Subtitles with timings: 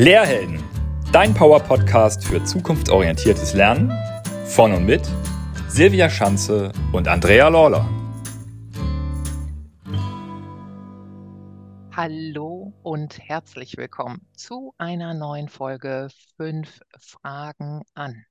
[0.00, 0.64] Lehrhelden,
[1.12, 3.92] dein Power-Podcast für zukunftsorientiertes Lernen
[4.46, 5.06] von und mit
[5.68, 7.86] Silvia Schanze und Andrea Lawler.
[11.94, 16.08] Hallo und herzlich willkommen zu einer neuen Folge
[16.38, 18.24] 5 Fragen an.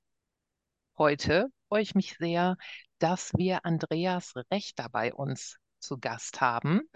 [0.98, 2.56] Heute freue ich mich sehr,
[2.98, 6.90] dass wir Andreas Rechter bei uns zu Gast haben.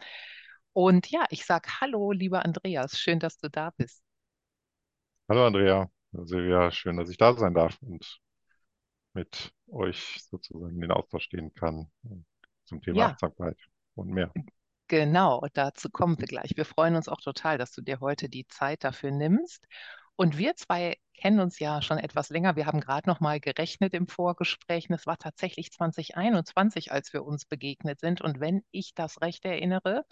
[0.72, 4.03] Und ja, ich sage Hallo, lieber Andreas, schön, dass du da bist.
[5.28, 8.20] Hallo Andrea, Silvia, schön, dass ich da sein darf und
[9.14, 11.90] mit euch sozusagen in den Austausch gehen kann
[12.66, 13.58] zum Thema Ja, Achtsamkeit
[13.96, 14.34] und mehr.
[14.88, 16.52] genau, dazu kommen wir gleich.
[16.56, 19.66] Wir freuen uns auch total, dass du dir heute die Zeit dafür nimmst.
[20.16, 22.54] Und wir zwei kennen uns ja schon etwas länger.
[22.56, 24.88] Wir haben gerade noch mal gerechnet im Vorgespräch.
[24.88, 28.20] Und es war tatsächlich 2021, als wir uns begegnet sind.
[28.20, 30.04] Und wenn ich das recht erinnere,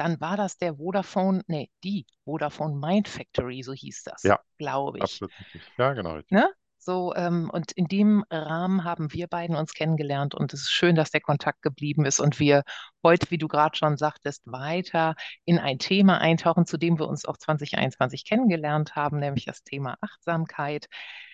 [0.00, 4.98] dann war das der Vodafone, nee, die Vodafone Mind Factory, so hieß das, Ja, glaube
[4.98, 5.02] ich.
[5.04, 5.32] absolut.
[5.78, 6.20] Ja, genau.
[6.30, 6.48] Ne?
[6.78, 10.94] So, ähm, und in dem Rahmen haben wir beiden uns kennengelernt und es ist schön,
[10.94, 12.62] dass der Kontakt geblieben ist und wir
[13.04, 17.26] heute, wie du gerade schon sagtest, weiter in ein Thema eintauchen, zu dem wir uns
[17.26, 20.86] auch 2021 kennengelernt haben, nämlich das Thema Achtsamkeit.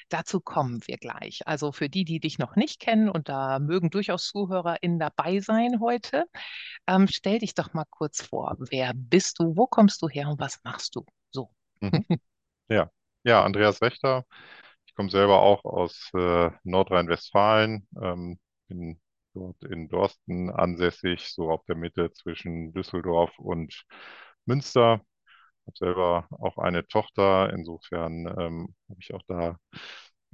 [0.09, 1.41] Dazu kommen wir gleich.
[1.47, 5.81] Also für die, die dich noch nicht kennen, und da mögen durchaus ZuhörerInnen dabei sein
[5.81, 6.25] heute,
[6.87, 8.57] ähm, stell dich doch mal kurz vor.
[8.71, 9.57] Wer bist du?
[9.57, 11.05] Wo kommst du her und was machst du?
[11.31, 11.51] So.
[11.81, 12.05] Mhm.
[12.69, 12.91] Ja,
[13.23, 14.25] ja, Andreas Wächter.
[14.87, 19.01] Ich komme selber auch aus äh, Nordrhein-Westfalen, ähm, bin
[19.35, 23.85] dort in Dorsten ansässig, so auf der Mitte zwischen Düsseldorf und
[24.47, 25.01] Münster.
[25.67, 29.59] Habe selber auch eine Tochter, insofern ähm, habe ich auch da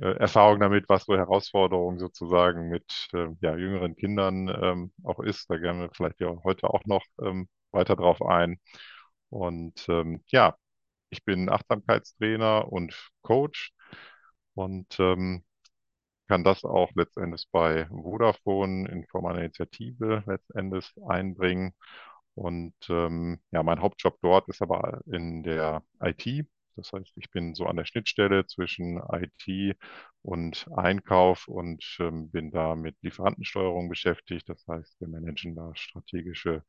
[0.01, 5.51] äh, Erfahrung damit, was so Herausforderungen sozusagen mit äh, ja, jüngeren Kindern ähm, auch ist.
[5.51, 8.59] Da gehen wir vielleicht ja heute auch noch ähm, weiter drauf ein.
[9.31, 10.57] Und ähm, ja,
[11.11, 13.73] ich bin Achtsamkeitstrainer und Coach
[14.55, 15.45] und ähm,
[16.29, 21.75] kann das auch letztendlich bei Vodafone in Form einer Initiative letztendlich einbringen.
[22.35, 26.47] Und ähm, ja, mein Hauptjob dort ist aber in der IT.
[26.77, 29.77] Das heißt, ich bin so an der Schnittstelle zwischen IT
[30.23, 34.49] und Einkauf und ähm, bin da mit Lieferantensteuerung beschäftigt.
[34.49, 36.65] Das heißt, wir managen da strategische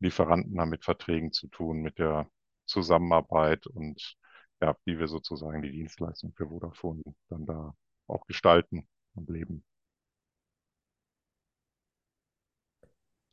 [0.00, 2.28] Lieferanten, haben mit Verträgen zu tun, mit der
[2.66, 4.16] Zusammenarbeit und
[4.60, 7.74] ja, wie wir sozusagen die Dienstleistung für Vodafone dann da
[8.06, 9.64] auch gestalten und leben.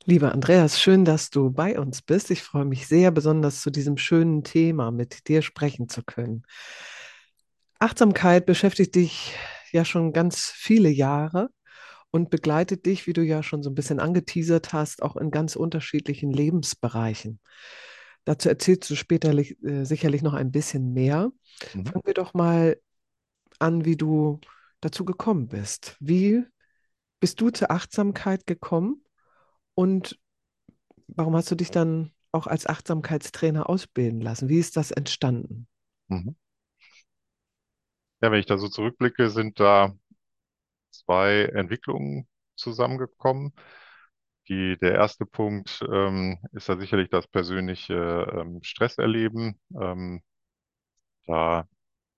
[0.09, 2.31] Lieber Andreas, schön, dass du bei uns bist.
[2.31, 6.47] Ich freue mich sehr, besonders zu diesem schönen Thema mit dir sprechen zu können.
[7.77, 9.35] Achtsamkeit beschäftigt dich
[9.71, 11.51] ja schon ganz viele Jahre
[12.09, 15.55] und begleitet dich, wie du ja schon so ein bisschen angeteasert hast, auch in ganz
[15.55, 17.39] unterschiedlichen Lebensbereichen.
[18.25, 21.29] Dazu erzählst du später äh, sicherlich noch ein bisschen mehr.
[21.75, 21.85] Mhm.
[21.85, 22.79] Fangen wir doch mal
[23.59, 24.39] an, wie du
[24.81, 25.97] dazu gekommen bist.
[25.99, 26.45] Wie
[27.19, 29.03] bist du zur Achtsamkeit gekommen
[29.79, 30.19] und
[31.07, 34.50] warum hast du dich dann auch als Achtsamkeitstrainer ausbilden lassen?
[34.50, 35.67] Wie ist das entstanden?
[36.09, 36.35] Mhm.
[38.22, 39.94] Ja, wenn ich da so zurückblicke, sind da
[40.91, 43.53] zwei Entwicklungen zusammengekommen.
[44.50, 47.94] Die, der erste Punkt ähm, ist ja sicherlich das persönliche
[48.35, 49.62] ähm, Stresserleben.
[49.79, 50.22] Ähm,
[51.25, 51.66] da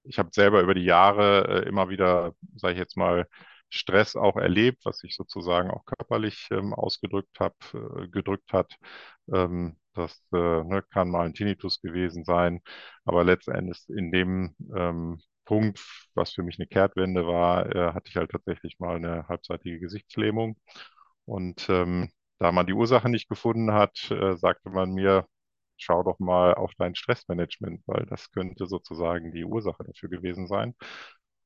[0.03, 3.27] ich habe selber über die Jahre äh, immer wieder, sage ich jetzt mal,
[3.71, 8.75] Stress auch erlebt, was sich sozusagen auch körperlich ähm, ausgedrückt hab, äh, gedrückt hat.
[9.33, 12.61] Ähm, das äh, ne, kann mal ein Tinnitus gewesen sein,
[13.05, 15.79] aber letztendlich in dem ähm, Punkt,
[16.15, 20.57] was für mich eine Kehrtwende war, äh, hatte ich halt tatsächlich mal eine halbseitige Gesichtslähmung.
[21.25, 25.27] Und ähm, da man die Ursache nicht gefunden hat, äh, sagte man mir,
[25.77, 30.75] schau doch mal auf dein Stressmanagement, weil das könnte sozusagen die Ursache dafür gewesen sein.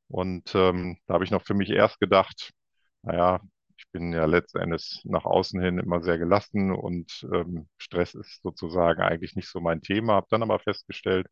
[0.08, 2.52] Und ähm, da habe ich noch für mich erst gedacht,
[3.02, 3.42] naja,
[3.78, 9.02] ich bin ja letztendlich nach außen hin immer sehr gelassen und ähm, Stress ist sozusagen
[9.02, 10.14] eigentlich nicht so mein Thema.
[10.16, 11.28] Habe dann aber festgestellt,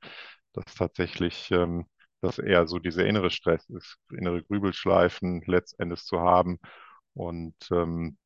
[0.53, 1.85] dass tatsächlich ähm,
[2.21, 6.59] das eher so dieser innere Stress ist, innere Grübelschleifen letztendlich zu haben
[7.13, 8.17] und ähm,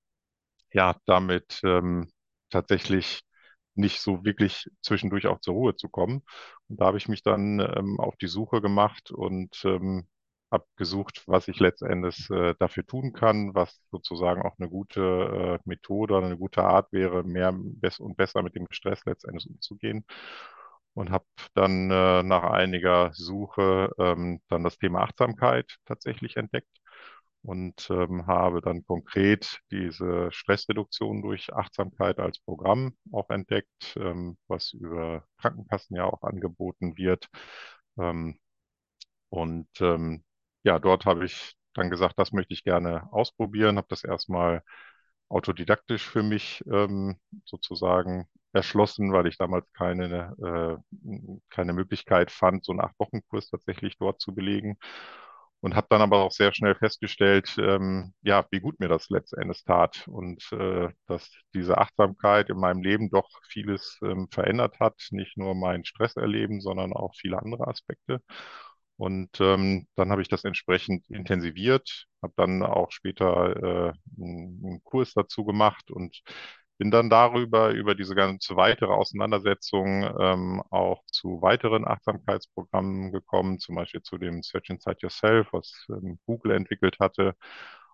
[0.73, 2.11] ja, damit ähm,
[2.49, 3.21] tatsächlich
[3.75, 6.23] nicht so wirklich zwischendurch auch zur Ruhe zu kommen.
[6.67, 10.07] Und da habe ich mich dann ähm, auf die Suche gemacht und ähm,
[10.51, 15.69] habe gesucht, was ich letztendlich äh, dafür tun kann, was sozusagen auch eine gute äh,
[15.69, 20.05] Methode oder eine gute Art wäre, mehr bess und besser mit dem Stress letztendlich umzugehen.
[20.93, 26.69] Und habe dann äh, nach einiger Suche ähm, dann das Thema Achtsamkeit tatsächlich entdeckt
[27.43, 34.73] und ähm, habe dann konkret diese Stressreduktion durch Achtsamkeit als Programm auch entdeckt, ähm, was
[34.73, 37.27] über Krankenkassen ja auch angeboten wird.
[37.99, 38.39] Ähm,
[39.29, 40.23] und ähm,
[40.67, 44.63] ja, dort habe ich dann gesagt, das möchte ich gerne ausprobieren, habe das erstmal
[45.29, 50.35] autodidaktisch für mich ähm, sozusagen erschlossen, weil ich damals keine,
[50.83, 54.77] äh, keine Möglichkeit fand, so einen Acht-Wochen-Kurs tatsächlich dort zu belegen.
[55.61, 59.63] Und habe dann aber auch sehr schnell festgestellt, ähm, ja, wie gut mir das letztendlich
[59.65, 65.37] tat und äh, dass diese Achtsamkeit in meinem Leben doch vieles ähm, verändert hat, nicht
[65.37, 68.21] nur mein Stresserleben, sondern auch viele andere Aspekte.
[68.97, 75.13] Und ähm, dann habe ich das entsprechend intensiviert, habe dann auch später äh, einen, Kurs
[75.13, 76.21] dazu gemacht und
[76.79, 83.75] bin dann darüber, über diese ganze weitere Auseinandersetzung ähm, auch zu weiteren Achtsamkeitsprogrammen gekommen, zum
[83.75, 87.35] Beispiel zu dem Search Inside Yourself, was ähm, Google entwickelt hatte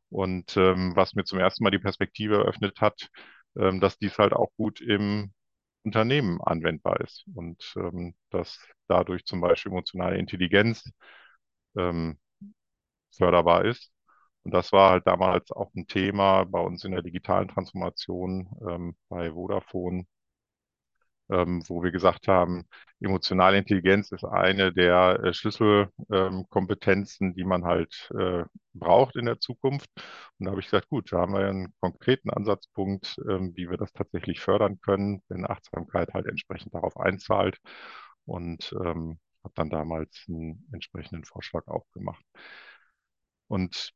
[0.10, 3.10] und ähm, was mir zum ersten Mal die Perspektive eröffnet hat,
[3.58, 5.34] ähm, dass dies halt auch gut im
[5.84, 10.90] Unternehmen anwendbar ist und ähm, dass dadurch zum Beispiel emotionale Intelligenz
[11.78, 12.20] ähm,
[13.16, 13.92] förderbar ist.
[14.44, 18.96] Und das war halt damals auch ein Thema bei uns in der digitalen Transformation ähm,
[19.10, 20.06] bei Vodafone,
[21.30, 22.66] ähm, wo wir gesagt haben,
[23.00, 28.44] emotionale Intelligenz ist eine der äh, Schlüsselkompetenzen, die man halt äh,
[28.74, 29.90] braucht in der Zukunft.
[30.40, 33.78] Und da habe ich gesagt, gut, da haben wir einen konkreten Ansatzpunkt, ähm, wie wir
[33.78, 37.58] das tatsächlich fördern können, wenn Achtsamkeit halt entsprechend darauf einzahlt.
[38.26, 42.24] Und ähm, habe dann damals einen entsprechenden Vorschlag auch gemacht.
[43.48, 43.94] Und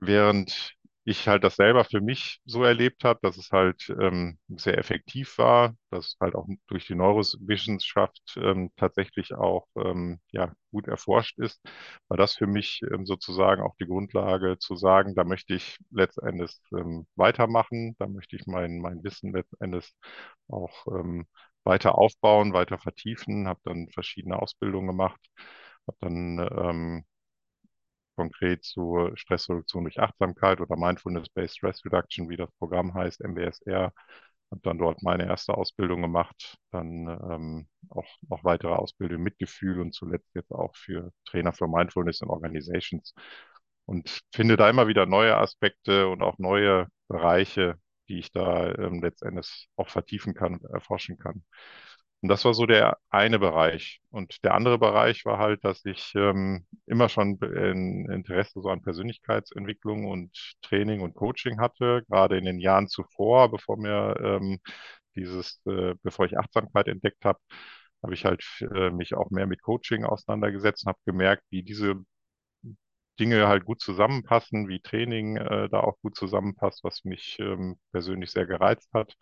[0.00, 0.74] während
[1.08, 5.38] ich halt das selber für mich so erlebt habe, dass es halt ähm, sehr effektiv
[5.38, 11.60] war, dass halt auch durch die Neurowissenschaft ähm, tatsächlich auch ähm, ja, gut erforscht ist,
[12.08, 16.52] war das für mich ähm, sozusagen auch die Grundlage zu sagen, da möchte ich letztendlich
[16.72, 19.92] ähm, weitermachen, da möchte ich mein, mein Wissen letztendlich
[20.48, 21.26] auch ähm,
[21.64, 25.20] weiter aufbauen, weiter vertiefen, habe dann verschiedene Ausbildungen gemacht,
[25.86, 27.04] habe dann
[28.18, 33.92] konkret zur Stressreduktion durch Achtsamkeit oder Mindfulness-Based Stress Reduction, wie das Programm heißt, MBSR.
[34.50, 39.80] Habe dann dort meine erste Ausbildung gemacht, dann ähm, auch noch weitere Ausbildungen mit Gefühl
[39.80, 43.14] und zuletzt jetzt auch für Trainer für Mindfulness in Organizations.
[43.86, 47.76] Und finde da immer wieder neue Aspekte und auch neue Bereiche,
[48.08, 51.44] die ich da ähm, letztendlich auch vertiefen kann erforschen kann.
[52.20, 54.00] Und das war so der eine Bereich.
[54.10, 58.82] Und der andere Bereich war halt, dass ich ähm, immer schon ein Interesse so an
[58.82, 64.58] Persönlichkeitsentwicklung und Training und Coaching hatte, gerade in den Jahren zuvor, bevor mir ähm,
[65.16, 67.38] dieses, äh, bevor ich Achtsamkeit entdeckt habe,
[68.02, 68.44] habe ich halt
[68.74, 71.96] äh, mich auch mehr mit Coaching auseinandergesetzt und habe gemerkt, wie diese
[73.20, 78.30] Dinge halt gut zusammenpassen, wie Training äh, da auch gut zusammenpasst, was mich ähm, persönlich
[78.30, 79.16] sehr gereizt hat.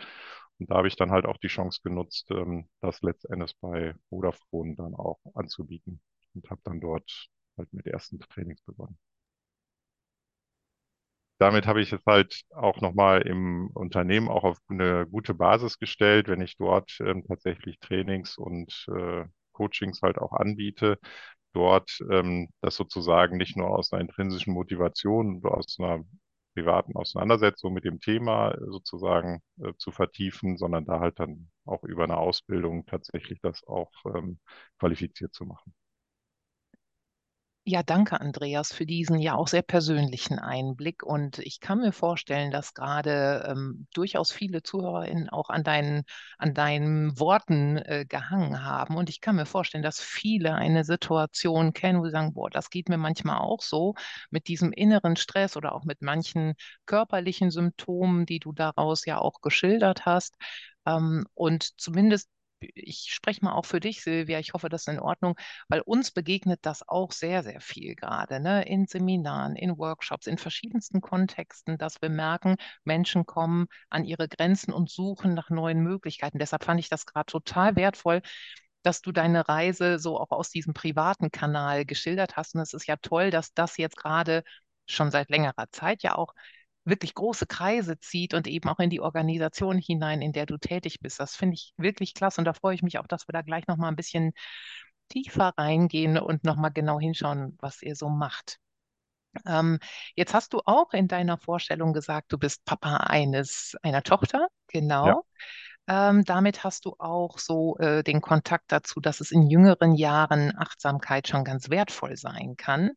[0.58, 4.74] Und da habe ich dann halt auch die Chance genutzt, ähm, das letztendlich bei Vodafone
[4.76, 6.00] dann auch anzubieten
[6.34, 8.98] und habe dann dort halt mit ersten Trainings begonnen.
[11.38, 16.28] Damit habe ich es halt auch nochmal im Unternehmen auch auf eine gute Basis gestellt,
[16.28, 20.98] wenn ich dort ähm, tatsächlich Trainings und äh, Coachings halt auch anbiete,
[21.52, 26.04] dort ähm, das sozusagen nicht nur aus einer intrinsischen Motivation, aus einer
[26.56, 31.84] privaten Auseinandersetzung mit dem Thema äh, sozusagen äh, zu vertiefen, sondern da halt dann auch
[31.84, 34.38] über eine Ausbildung tatsächlich das auch ähm,
[34.78, 35.74] qualifiziert zu machen.
[37.68, 41.02] Ja, danke, Andreas, für diesen ja auch sehr persönlichen Einblick.
[41.02, 46.04] Und ich kann mir vorstellen, dass gerade ähm, durchaus viele ZuhörerInnen auch an deinen,
[46.38, 48.96] an deinen Worten äh, gehangen haben.
[48.96, 52.70] Und ich kann mir vorstellen, dass viele eine Situation kennen, wo sie sagen, boah, das
[52.70, 53.96] geht mir manchmal auch so
[54.30, 56.54] mit diesem inneren Stress oder auch mit manchen
[56.86, 60.36] körperlichen Symptomen, die du daraus ja auch geschildert hast.
[60.86, 62.28] Ähm, und zumindest
[62.60, 65.36] ich spreche mal auch für dich, Silvia, ich hoffe, das ist in Ordnung,
[65.68, 68.64] weil uns begegnet das auch sehr, sehr viel gerade, ne?
[68.66, 74.72] in Seminaren, in Workshops, in verschiedensten Kontexten, dass wir merken, Menschen kommen an ihre Grenzen
[74.72, 76.38] und suchen nach neuen Möglichkeiten.
[76.38, 78.22] Deshalb fand ich das gerade total wertvoll,
[78.82, 82.54] dass du deine Reise so auch aus diesem privaten Kanal geschildert hast.
[82.54, 84.44] Und es ist ja toll, dass das jetzt gerade
[84.86, 86.32] schon seit längerer Zeit ja auch
[86.86, 91.00] wirklich große Kreise zieht und eben auch in die Organisation hinein, in der du tätig
[91.00, 91.20] bist.
[91.20, 93.66] Das finde ich wirklich klasse und da freue ich mich auch, dass wir da gleich
[93.66, 94.32] noch mal ein bisschen
[95.08, 98.58] tiefer reingehen und noch mal genau hinschauen, was ihr so macht.
[99.46, 99.78] Ähm,
[100.14, 105.06] jetzt hast du auch in deiner Vorstellung gesagt, du bist Papa eines einer Tochter, genau.
[105.06, 105.20] Ja.
[105.88, 110.52] Ähm, damit hast du auch so äh, den Kontakt dazu, dass es in jüngeren Jahren
[110.56, 112.90] Achtsamkeit schon ganz wertvoll sein kann.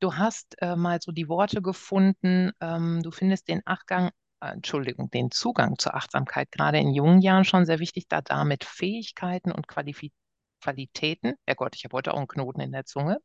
[0.00, 4.10] Du hast äh, mal so die Worte gefunden, ähm, du findest den Achtgang,
[4.40, 8.64] äh, Entschuldigung, den Zugang zur Achtsamkeit gerade in jungen Jahren schon sehr wichtig, da damit
[8.64, 10.22] Fähigkeiten und Qualifikationen
[10.62, 13.18] Qualitäten, Herrgott, ich habe heute auch einen Knoten in der Zunge,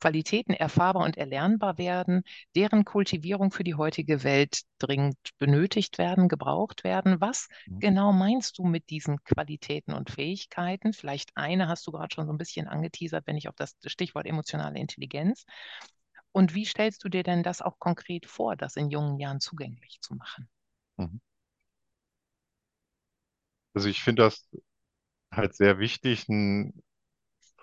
[0.00, 2.22] Qualitäten erfahrbar und erlernbar werden,
[2.54, 7.20] deren Kultivierung für die heutige Welt dringend benötigt werden, gebraucht werden.
[7.20, 7.80] Was mhm.
[7.80, 10.92] genau meinst du mit diesen Qualitäten und Fähigkeiten?
[10.92, 14.26] Vielleicht eine hast du gerade schon so ein bisschen angeteasert, wenn ich auf das Stichwort
[14.26, 15.44] emotionale Intelligenz.
[16.32, 19.98] Und wie stellst du dir denn das auch konkret vor, das in jungen Jahren zugänglich
[20.00, 20.48] zu machen?
[20.96, 21.20] Mhm.
[23.74, 24.48] Also ich finde das
[25.32, 26.82] halt sehr wichtig, ein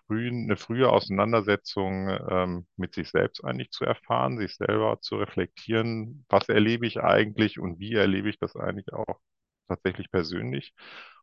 [0.07, 6.25] frühen, eine frühe Auseinandersetzung ähm, mit sich selbst eigentlich zu erfahren, sich selber zu reflektieren,
[6.29, 9.19] was erlebe ich eigentlich und wie erlebe ich das eigentlich auch
[9.67, 10.73] tatsächlich persönlich.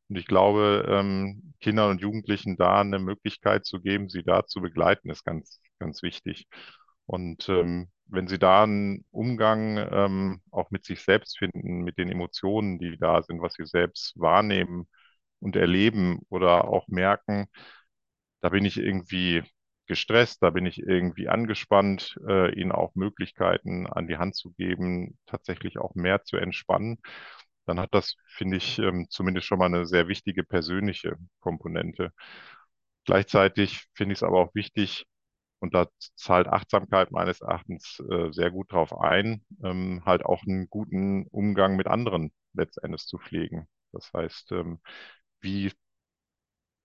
[0.08, 4.60] Und ich glaube, ähm, Kindern und Jugendlichen da eine Möglichkeit zu geben, sie da zu
[4.60, 6.46] begleiten, ist ganz, ganz wichtig.
[7.06, 12.08] Und ähm, wenn sie da einen Umgang ähm, auch mit sich selbst finden, mit den
[12.10, 14.88] Emotionen, die da sind, was sie selbst wahrnehmen
[15.40, 17.46] und erleben oder auch merken,
[18.42, 19.44] da bin ich irgendwie
[19.88, 25.18] gestresst, da bin ich irgendwie angespannt, äh, ihnen auch Möglichkeiten an die Hand zu geben,
[25.26, 26.98] tatsächlich auch mehr zu entspannen,
[27.66, 32.12] dann hat das, finde ich, ähm, zumindest schon mal eine sehr wichtige persönliche Komponente.
[33.04, 35.06] Gleichzeitig finde ich es aber auch wichtig,
[35.60, 40.68] und da zahlt Achtsamkeit meines Erachtens äh, sehr gut drauf ein, ähm, halt auch einen
[40.70, 43.68] guten Umgang mit anderen letztendlich zu pflegen.
[43.92, 44.80] Das heißt, ähm,
[45.40, 45.72] wie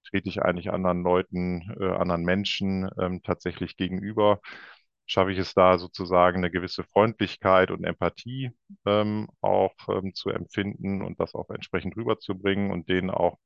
[0.09, 4.39] trete ich eigentlich anderen Leuten, äh, anderen Menschen ähm, tatsächlich gegenüber?
[5.05, 8.51] Schaffe ich es da sozusagen eine gewisse Freundlichkeit und Empathie
[8.85, 13.37] ähm, auch ähm, zu empfinden und das auch entsprechend rüberzubringen und denen auch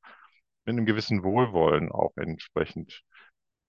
[0.65, 3.03] mit einem gewissen Wohlwollen auch entsprechend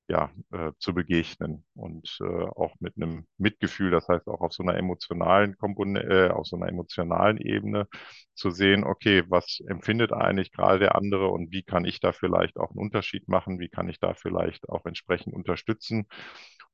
[0.09, 4.62] ja, äh, zu begegnen und äh, auch mit einem Mitgefühl, das heißt auch auf so
[4.62, 7.87] einer emotionalen Komponente, äh, auf so einer emotionalen Ebene
[8.35, 12.59] zu sehen, okay, was empfindet eigentlich gerade der andere und wie kann ich da vielleicht
[12.59, 16.06] auch einen Unterschied machen, wie kann ich da vielleicht auch entsprechend unterstützen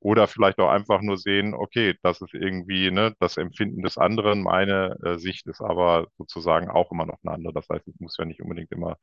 [0.01, 4.43] oder vielleicht auch einfach nur sehen, okay, das ist irgendwie ne, das Empfinden des anderen,
[4.43, 7.53] meine äh, Sicht ist aber sozusagen auch immer noch eine andere.
[7.53, 8.97] Das heißt, ich muss ja nicht unbedingt immer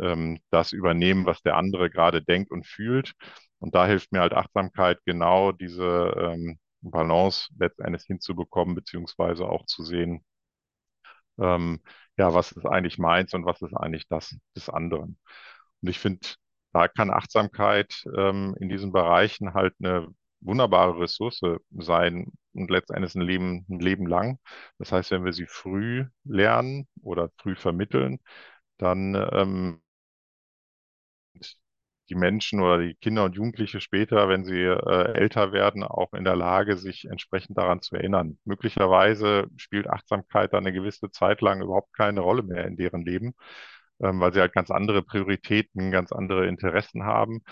[0.00, 3.12] ähm, das übernehmen, was der andere gerade denkt und fühlt,
[3.60, 9.84] und da hilft mir halt Achtsamkeit genau diese ähm, Balance letztendlich hinzubekommen, beziehungsweise auch zu
[9.84, 10.24] sehen,
[11.38, 11.80] ähm,
[12.16, 15.18] ja, was ist eigentlich meins und was ist eigentlich das des anderen.
[15.82, 16.20] Und ich finde,
[16.72, 20.08] da kann Achtsamkeit ähm, in diesen Bereichen halt eine
[20.40, 21.40] wunderbare Ressource
[21.72, 24.38] sein und letztendlich ein Leben, ein Leben lang.
[24.78, 28.18] Das heißt, wenn wir sie früh lernen oder früh vermitteln,
[28.78, 29.82] dann ähm,
[32.10, 36.24] die Menschen oder die Kinder und Jugendliche später, wenn sie äh, älter werden, auch in
[36.24, 38.38] der Lage, sich entsprechend daran zu erinnern.
[38.44, 43.34] Möglicherweise spielt Achtsamkeit dann eine gewisse Zeit lang überhaupt keine Rolle mehr in deren Leben,
[44.02, 47.42] ähm, weil sie halt ganz andere Prioritäten, ganz andere Interessen haben.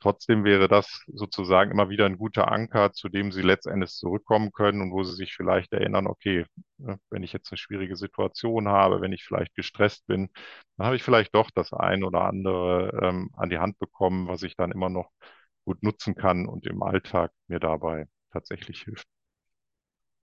[0.00, 4.80] Trotzdem wäre das sozusagen immer wieder ein guter Anker, zu dem Sie letztendlich zurückkommen können
[4.82, 6.44] und wo Sie sich vielleicht erinnern, okay,
[6.78, 10.28] ne, wenn ich jetzt eine schwierige Situation habe, wenn ich vielleicht gestresst bin,
[10.76, 14.42] dann habe ich vielleicht doch das ein oder andere ähm, an die Hand bekommen, was
[14.42, 15.10] ich dann immer noch
[15.64, 19.06] gut nutzen kann und im Alltag mir dabei tatsächlich hilft.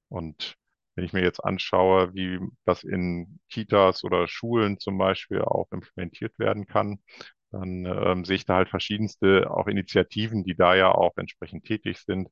[0.09, 0.55] Und
[0.95, 6.37] wenn ich mir jetzt anschaue, wie das in Kitas oder Schulen zum Beispiel auch implementiert
[6.39, 6.99] werden kann,
[7.53, 11.99] dann ähm, sehe ich da halt verschiedenste auch Initiativen, die da ja auch entsprechend tätig
[12.01, 12.29] sind.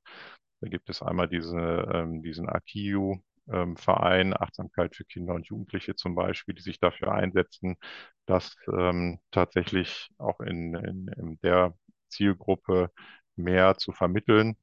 [0.61, 1.57] Da gibt es einmal diese,
[1.93, 3.17] ähm, diesen AKIU,
[3.51, 7.77] ähm, Verein Achtsamkeit für Kinder und Jugendliche zum Beispiel, die sich dafür einsetzen,
[8.25, 11.73] dass ähm, tatsächlich auch in, in, in der
[12.09, 12.91] Zielgruppe
[13.35, 14.57] mehr zu vermitteln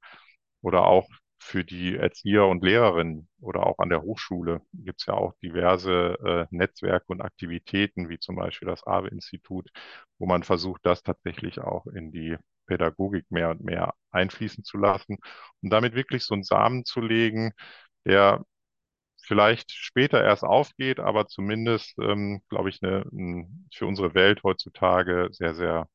[0.62, 1.08] oder auch
[1.40, 6.46] für die Erzieher und Lehrerinnen oder auch an der Hochschule gibt es ja auch diverse
[6.50, 9.70] äh, Netzwerke und Aktivitäten, wie zum Beispiel das AWE-Institut,
[10.18, 15.18] wo man versucht, das tatsächlich auch in die Pädagogik mehr und mehr einfließen zu lassen
[15.62, 17.52] und damit wirklich so einen Samen zu legen,
[18.04, 18.44] der
[19.22, 25.28] vielleicht später erst aufgeht, aber zumindest, ähm, glaube ich, eine, ein, für unsere Welt heutzutage
[25.32, 25.88] sehr, sehr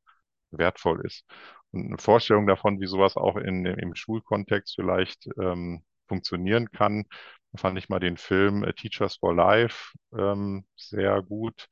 [0.52, 1.26] wertvoll ist
[1.74, 7.06] eine Vorstellung davon, wie sowas auch in, im Schulkontext vielleicht ähm, funktionieren kann.
[7.51, 11.68] Da fand ich mal den Film äh, Teachers for Life ähm, sehr gut,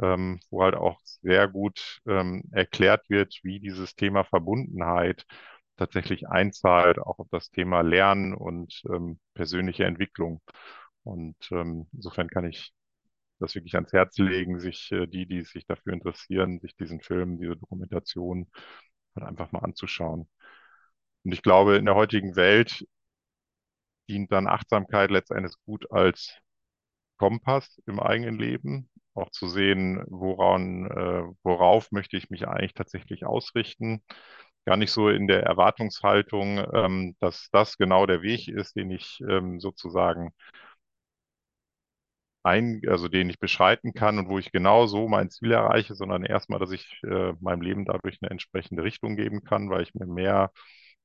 [0.00, 5.24] ähm, wo halt auch sehr gut ähm, erklärt wird, wie dieses Thema Verbundenheit
[5.76, 10.40] tatsächlich einzahlt, auch auf das Thema Lernen und ähm, persönliche Entwicklung.
[11.04, 12.72] Und ähm, insofern kann ich
[13.38, 17.38] das wirklich ans Herz legen, sich äh, die, die sich dafür interessieren, sich diesen Film,
[17.38, 18.48] diese Dokumentation
[19.16, 20.28] halt einfach mal anzuschauen.
[21.24, 22.86] Und ich glaube, in der heutigen Welt
[24.08, 26.32] dient dann Achtsamkeit letztendlich gut als
[27.18, 33.26] Kompass im eigenen Leben, auch zu sehen, woran, äh, worauf möchte ich mich eigentlich tatsächlich
[33.26, 34.02] ausrichten.
[34.66, 39.20] Gar nicht so in der Erwartungshaltung, ähm, dass das genau der Weg ist, den ich
[39.28, 40.32] ähm, sozusagen
[42.46, 46.24] ein, also den ich beschreiten kann und wo ich genau so mein Ziel erreiche, sondern
[46.24, 50.06] erstmal, dass ich äh, meinem Leben dadurch eine entsprechende Richtung geben kann, weil ich mir
[50.06, 50.52] mehr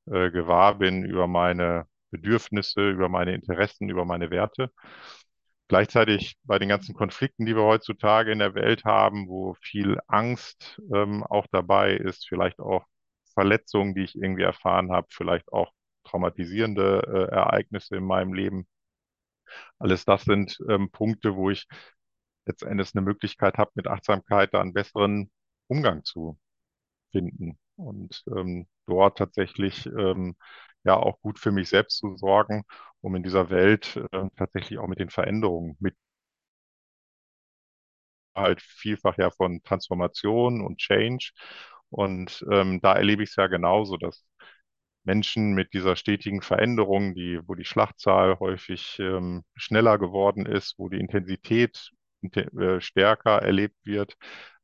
[0.08, 4.72] äh, gewahr bin über meine Bedürfnisse, über meine Interessen, über meine Werte.
[5.68, 10.82] Gleichzeitig bei den ganzen Konflikten, die wir heutzutage in der Welt haben, wo viel Angst
[10.94, 12.86] ähm, auch dabei ist, vielleicht auch
[13.34, 15.72] Verletzungen, die ich irgendwie erfahren habe, vielleicht auch
[16.04, 18.68] traumatisierende äh, Ereignisse in meinem Leben,
[19.80, 21.68] alles das sind ähm, Punkte, wo ich
[22.46, 25.32] letztendlich eine Möglichkeit habe, mit Achtsamkeit da einen besseren
[25.68, 26.40] Umgang zu
[27.12, 30.36] finden und ähm, dort tatsächlich ähm,
[30.84, 32.64] ja auch gut für mich selbst zu sorgen,
[33.02, 35.96] um in dieser Welt äh, tatsächlich auch mit den Veränderungen mit
[38.36, 41.32] halt vielfach ja von Transformation und Change.
[41.90, 44.26] Und ähm, da erlebe ich es ja genauso, dass
[45.04, 50.90] Menschen mit dieser stetigen Veränderung, die, wo die Schlachtzahl häufig ähm, schneller geworden ist, wo
[50.90, 51.92] die Intensität
[52.34, 54.16] äh, stärker erlebt wird,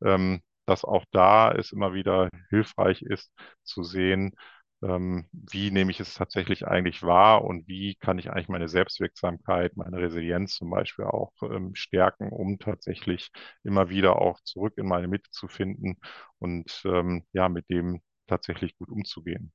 [0.03, 3.31] ähm, dass auch da es immer wieder hilfreich ist
[3.63, 4.33] zu sehen,
[4.83, 9.75] ähm, wie nehme ich es tatsächlich eigentlich wahr und wie kann ich eigentlich meine Selbstwirksamkeit,
[9.75, 13.31] meine Resilienz zum Beispiel auch ähm, stärken, um tatsächlich
[13.63, 15.97] immer wieder auch zurück in meine Mitte zu finden
[16.39, 19.51] und ähm, ja, mit dem tatsächlich gut umzugehen.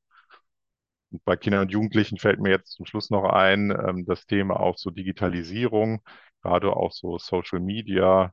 [1.24, 4.78] Bei Kindern und Jugendlichen fällt mir jetzt zum Schluss noch ein, ähm, das Thema auch
[4.78, 6.02] so Digitalisierung,
[6.42, 8.32] gerade auch so Social Media,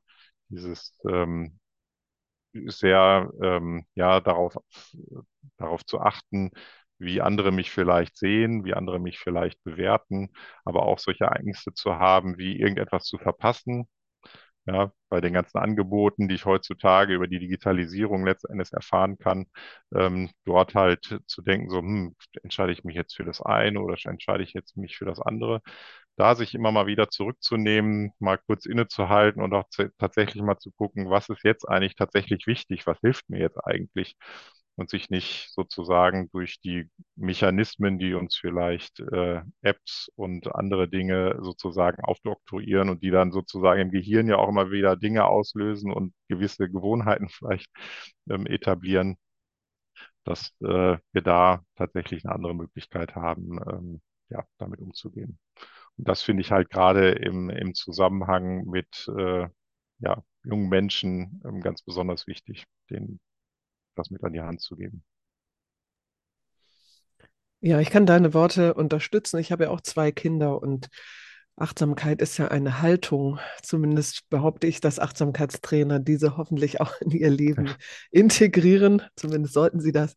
[0.49, 1.59] dieses ähm,
[2.53, 4.55] sehr ähm, ja darauf
[5.57, 6.51] darauf zu achten,
[6.97, 10.29] wie andere mich vielleicht sehen, wie andere mich vielleicht bewerten,
[10.65, 13.87] aber auch solche Ereignisse zu haben, wie irgendetwas zu verpassen,
[14.69, 19.47] ja, bei den ganzen Angeboten, die ich heutzutage über die Digitalisierung letztendlich erfahren kann,
[19.95, 23.97] ähm, dort halt zu denken, so, hm, entscheide ich mich jetzt für das eine oder
[24.05, 25.61] entscheide ich jetzt mich für das andere.
[26.17, 29.65] Da sich immer mal wieder zurückzunehmen, mal kurz innezuhalten und auch
[29.97, 34.17] tatsächlich mal zu gucken, was ist jetzt eigentlich tatsächlich wichtig, was hilft mir jetzt eigentlich
[34.79, 41.37] und sich nicht sozusagen durch die Mechanismen, die uns vielleicht äh, Apps und andere Dinge
[41.41, 46.13] sozusagen aufdoktorieren und die dann sozusagen im Gehirn ja auch immer wieder Dinge auslösen und
[46.29, 47.69] gewisse Gewohnheiten vielleicht
[48.29, 49.17] ähm, etablieren,
[50.23, 55.39] dass äh, wir da tatsächlich eine andere Möglichkeit haben, ähm, ja, damit umzugehen.
[55.97, 59.47] Und das finde ich halt gerade im, im Zusammenhang mit äh,
[59.99, 63.19] ja, jungen Menschen ähm, ganz besonders wichtig, den
[63.99, 65.03] was mit an die Hand zu geben.
[67.61, 69.37] Ja, ich kann deine Worte unterstützen.
[69.37, 70.87] Ich habe ja auch zwei Kinder und
[71.57, 73.39] Achtsamkeit ist ja eine Haltung.
[73.61, 77.69] Zumindest behaupte ich, dass Achtsamkeitstrainer diese hoffentlich auch in ihr Leben
[78.11, 79.01] integrieren.
[79.17, 80.15] Zumindest sollten sie das.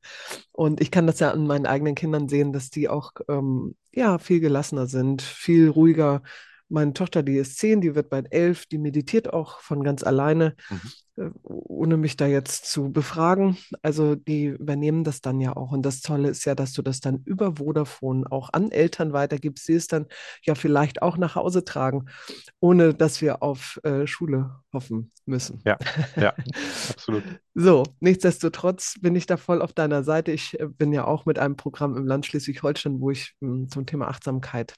[0.52, 4.18] Und ich kann das ja an meinen eigenen Kindern sehen, dass die auch ähm, ja
[4.18, 6.22] viel gelassener sind, viel ruhiger
[6.72, 10.56] meine Tochter, die ist zehn, die wird bald elf, die meditiert auch von ganz alleine,
[10.70, 10.80] mhm.
[11.16, 13.58] Äh, ohne mich da jetzt zu befragen.
[13.82, 15.72] Also die übernehmen das dann ja auch.
[15.72, 19.66] Und das Tolle ist ja, dass du das dann über Vodafone auch an Eltern weitergibst,
[19.66, 20.06] sie es dann
[20.42, 22.06] ja vielleicht auch nach Hause tragen,
[22.60, 25.60] ohne dass wir auf äh, Schule hoffen müssen.
[25.66, 25.76] Ja,
[26.16, 26.34] ja,
[26.88, 27.24] absolut.
[27.54, 30.32] So, nichtsdestotrotz bin ich da voll auf deiner Seite.
[30.32, 33.68] Ich äh, bin ja auch mit einem Programm im Land Schleswig-Holstein, wo ich mh, hm,
[33.68, 34.74] zum Thema Achtsamkeit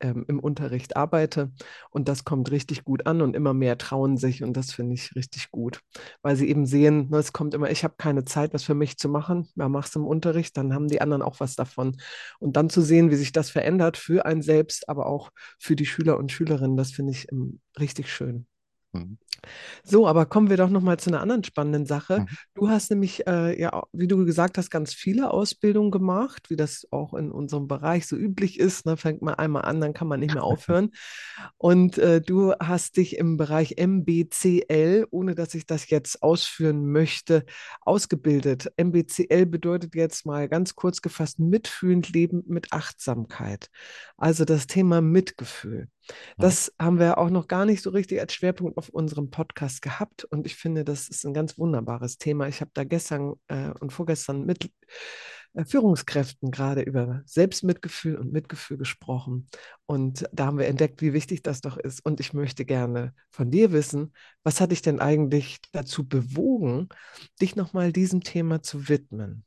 [0.00, 1.52] ähm, im Unterricht arbeite.
[1.90, 5.14] Und das kommt richtig gut an und immer mehr trauen sich und das finde ich
[5.16, 5.80] richtig gut,
[6.22, 8.98] weil sie eben sehen, ne, es kommt immer, ich habe keine Zeit, was für mich
[8.98, 9.48] zu machen.
[9.56, 11.96] Ja, machst du im Unterricht, dann haben die anderen auch was davon.
[12.38, 15.86] Und dann zu sehen, wie sich das verändert für einen selbst, aber auch für die
[15.86, 18.46] Schüler und Schülerinnen, das finde ich ähm, richtig schön.
[18.92, 19.18] Mhm.
[19.82, 22.20] So, aber kommen wir doch noch mal zu einer anderen spannenden Sache.
[22.20, 22.28] Mhm.
[22.54, 26.86] Du hast nämlich, äh, ja, wie du gesagt hast, ganz viele Ausbildungen gemacht, wie das
[26.90, 28.86] auch in unserem Bereich so üblich ist.
[28.86, 28.96] Ne?
[28.96, 30.90] Fängt man einmal an, dann kann man nicht mehr aufhören.
[31.56, 37.44] Und äh, du hast dich im Bereich MBCL, ohne dass ich das jetzt ausführen möchte,
[37.80, 38.72] ausgebildet.
[38.76, 43.70] MBCL bedeutet jetzt mal ganz kurz gefasst mitfühlend leben mit Achtsamkeit.
[44.16, 45.88] Also das Thema Mitgefühl.
[46.38, 50.24] Das haben wir auch noch gar nicht so richtig als Schwerpunkt auf unserem Podcast gehabt
[50.24, 52.48] und ich finde, das ist ein ganz wunderbares Thema.
[52.48, 54.70] Ich habe da gestern äh, und vorgestern mit
[55.54, 59.48] äh, Führungskräften gerade über Selbstmitgefühl und Mitgefühl gesprochen
[59.86, 63.50] und da haben wir entdeckt, wie wichtig das doch ist und ich möchte gerne von
[63.50, 66.88] dir wissen, was hat dich denn eigentlich dazu bewogen,
[67.40, 69.44] dich nochmal diesem Thema zu widmen?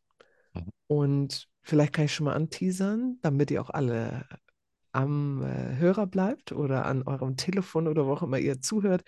[0.53, 0.69] Mhm.
[0.87, 4.25] Und vielleicht kann ich schon mal anteasern, damit ihr auch alle
[4.93, 9.03] am äh, Hörer bleibt oder an eurem Telefon oder wo auch immer ihr zuhört.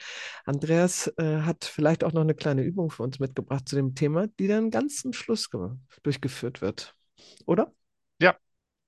[0.45, 4.28] Andreas äh, hat vielleicht auch noch eine kleine Übung für uns mitgebracht zu dem Thema,
[4.39, 5.50] die dann ganz zum Schluss
[6.04, 6.95] durchgeführt wird.
[7.45, 7.71] Oder?
[8.19, 8.36] Ja,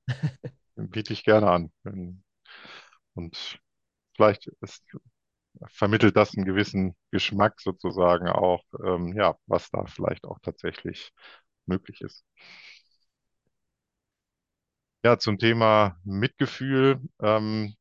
[0.76, 1.72] biete ich gerne an.
[3.14, 3.60] Und
[4.16, 4.84] vielleicht ist,
[5.70, 11.12] vermittelt das einen gewissen Geschmack sozusagen auch, ähm, ja, was da vielleicht auch tatsächlich
[11.66, 12.26] möglich ist.
[15.08, 17.00] Ja, zum Thema Mitgefühl.
[17.22, 17.74] Ähm,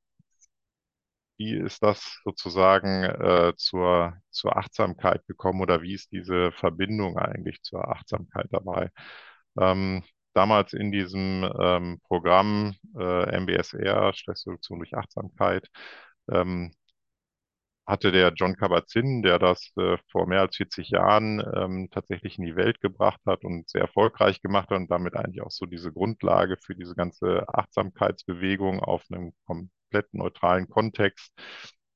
[1.39, 7.63] wie ist das sozusagen äh, zur, zur Achtsamkeit gekommen oder wie ist diese Verbindung eigentlich
[7.63, 8.91] zur Achtsamkeit dabei?
[9.59, 15.69] Ähm, damals in diesem ähm, Programm äh, MBSR, Stressreduktion durch Achtsamkeit,
[16.31, 16.73] ähm,
[17.87, 22.45] hatte der John Kabat-Zinn, der das äh, vor mehr als 40 Jahren ähm, tatsächlich in
[22.45, 25.93] die Welt gebracht hat und sehr erfolgreich gemacht hat und damit eigentlich auch so diese
[25.93, 31.33] Grundlage für diese ganze Achtsamkeitsbewegung auf einem komplett neutralen Kontext,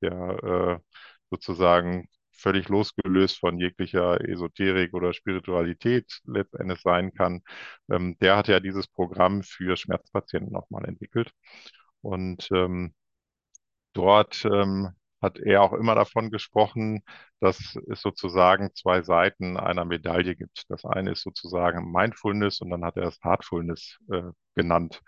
[0.01, 0.95] der äh,
[1.29, 7.41] sozusagen völlig losgelöst von jeglicher Esoterik oder Spiritualität letztendlich sein kann.
[7.91, 11.31] Ähm, der hat ja dieses Programm für Schmerzpatienten nochmal entwickelt.
[12.01, 12.93] Und ähm,
[13.93, 14.89] dort ähm,
[15.21, 17.03] hat er auch immer davon gesprochen,
[17.39, 20.63] dass es sozusagen zwei Seiten einer Medaille gibt.
[20.69, 24.23] Das eine ist sozusagen Mindfulness und dann hat er es Heartfulness äh,
[24.55, 25.01] genannt.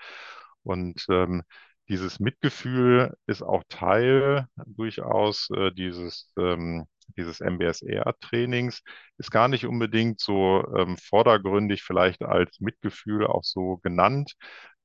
[0.63, 1.43] Und ähm,
[1.89, 6.85] dieses Mitgefühl ist auch Teil durchaus äh, dieses, ähm,
[7.17, 8.81] dieses MBSR-Trainings,
[9.17, 14.33] ist gar nicht unbedingt so ähm, vordergründig vielleicht als Mitgefühl auch so genannt,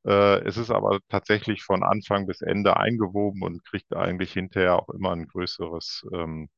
[0.05, 5.13] es ist aber tatsächlich von Anfang bis Ende eingewoben und kriegt eigentlich hinterher auch immer
[5.13, 6.49] ein größeres, ähm,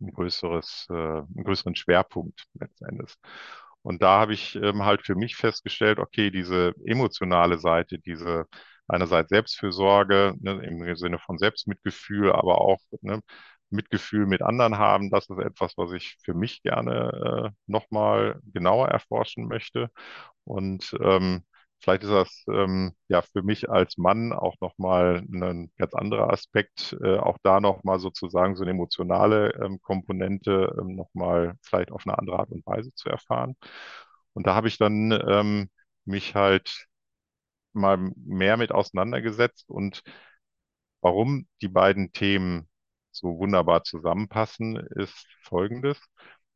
[0.00, 3.14] ein größeres, äh, einen größeren Schwerpunkt letztendlich.
[3.82, 8.46] Und da habe ich ähm, halt für mich festgestellt, okay, diese emotionale Seite, diese
[8.88, 13.20] einerseits Selbstfürsorge ne, im Sinne von Selbstmitgefühl, aber auch ne,
[13.70, 18.88] Mitgefühl mit anderen haben, das ist etwas, was ich für mich gerne äh, nochmal genauer
[18.88, 19.90] erforschen möchte.
[20.44, 21.44] Und ähm,
[21.84, 26.96] Vielleicht ist das ähm, ja für mich als Mann auch nochmal ein ganz anderer Aspekt,
[27.02, 32.18] äh, auch da nochmal sozusagen so eine emotionale ähm, Komponente ähm, nochmal vielleicht auf eine
[32.18, 33.56] andere Art und Weise zu erfahren.
[34.32, 35.68] Und da habe ich dann ähm,
[36.06, 36.86] mich halt
[37.72, 40.02] mal mehr mit auseinandergesetzt und
[41.02, 42.68] warum die beiden Themen
[43.10, 46.00] so wunderbar zusammenpassen, ist folgendes.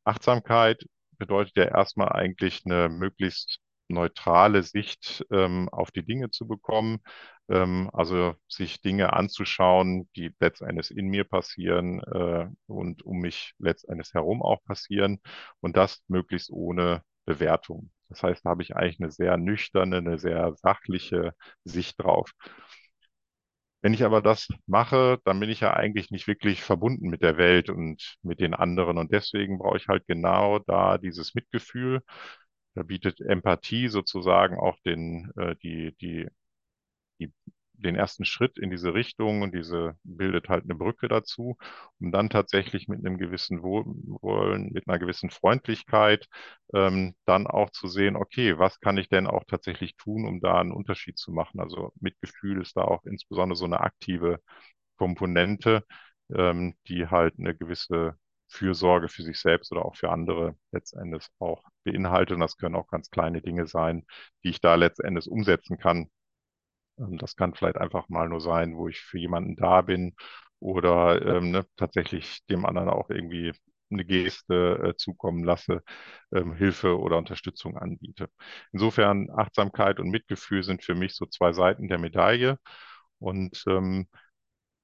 [0.04, 0.84] Achtsamkeit
[1.18, 6.98] bedeutet ja erstmal eigentlich eine möglichst neutrale Sicht ähm, auf die Dinge zu bekommen,
[7.48, 14.12] ähm, also sich Dinge anzuschauen, die letztendlich in mir passieren äh, und um mich letztendlich
[14.14, 15.20] herum auch passieren
[15.60, 17.90] und das möglichst ohne Bewertung.
[18.08, 21.32] Das heißt, da habe ich eigentlich eine sehr nüchterne, eine sehr sachliche
[21.64, 22.32] Sicht drauf.
[23.80, 27.36] Wenn ich aber das mache, dann bin ich ja eigentlich nicht wirklich verbunden mit der
[27.36, 28.98] Welt und mit den anderen.
[28.98, 32.02] Und deswegen brauche ich halt genau da dieses Mitgefühl,
[32.84, 36.28] bietet Empathie sozusagen auch den, äh, die, die,
[37.20, 37.32] die,
[37.74, 41.56] den ersten Schritt in diese Richtung und diese bildet halt eine Brücke dazu,
[42.00, 46.26] um dann tatsächlich mit einem gewissen Wohlwollen, mit einer gewissen Freundlichkeit
[46.74, 50.60] ähm, dann auch zu sehen, okay, was kann ich denn auch tatsächlich tun, um da
[50.60, 51.60] einen Unterschied zu machen?
[51.60, 54.40] Also Mitgefühl ist da auch insbesondere so eine aktive
[54.96, 55.84] Komponente,
[56.34, 58.16] ähm, die halt eine gewisse
[58.48, 62.34] Fürsorge für sich selbst oder auch für andere letztendlich auch beinhaltet.
[62.34, 64.04] Und das können auch ganz kleine Dinge sein,
[64.44, 66.08] die ich da letztendlich umsetzen kann.
[66.98, 70.14] Ähm, das kann vielleicht einfach mal nur sein, wo ich für jemanden da bin
[70.60, 73.52] oder ähm, ne, tatsächlich dem anderen auch irgendwie
[73.90, 75.82] eine Geste äh, zukommen lasse,
[76.32, 78.28] ähm, Hilfe oder Unterstützung anbiete.
[78.72, 82.58] Insofern Achtsamkeit und Mitgefühl sind für mich so zwei Seiten der Medaille.
[83.18, 84.08] Und ähm,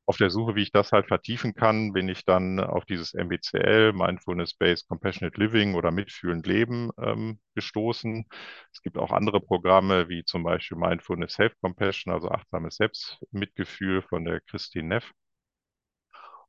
[0.07, 3.93] auf der Suche, wie ich das halt vertiefen kann, bin ich dann auf dieses MBCL,
[3.95, 8.27] Mindfulness-Based Compassionate Living oder Mitfühlend Leben ähm, gestoßen.
[8.73, 14.41] Es gibt auch andere Programme, wie zum Beispiel Mindfulness Self-Compassion, also achtsames Selbstmitgefühl von der
[14.43, 15.11] Christine Neff.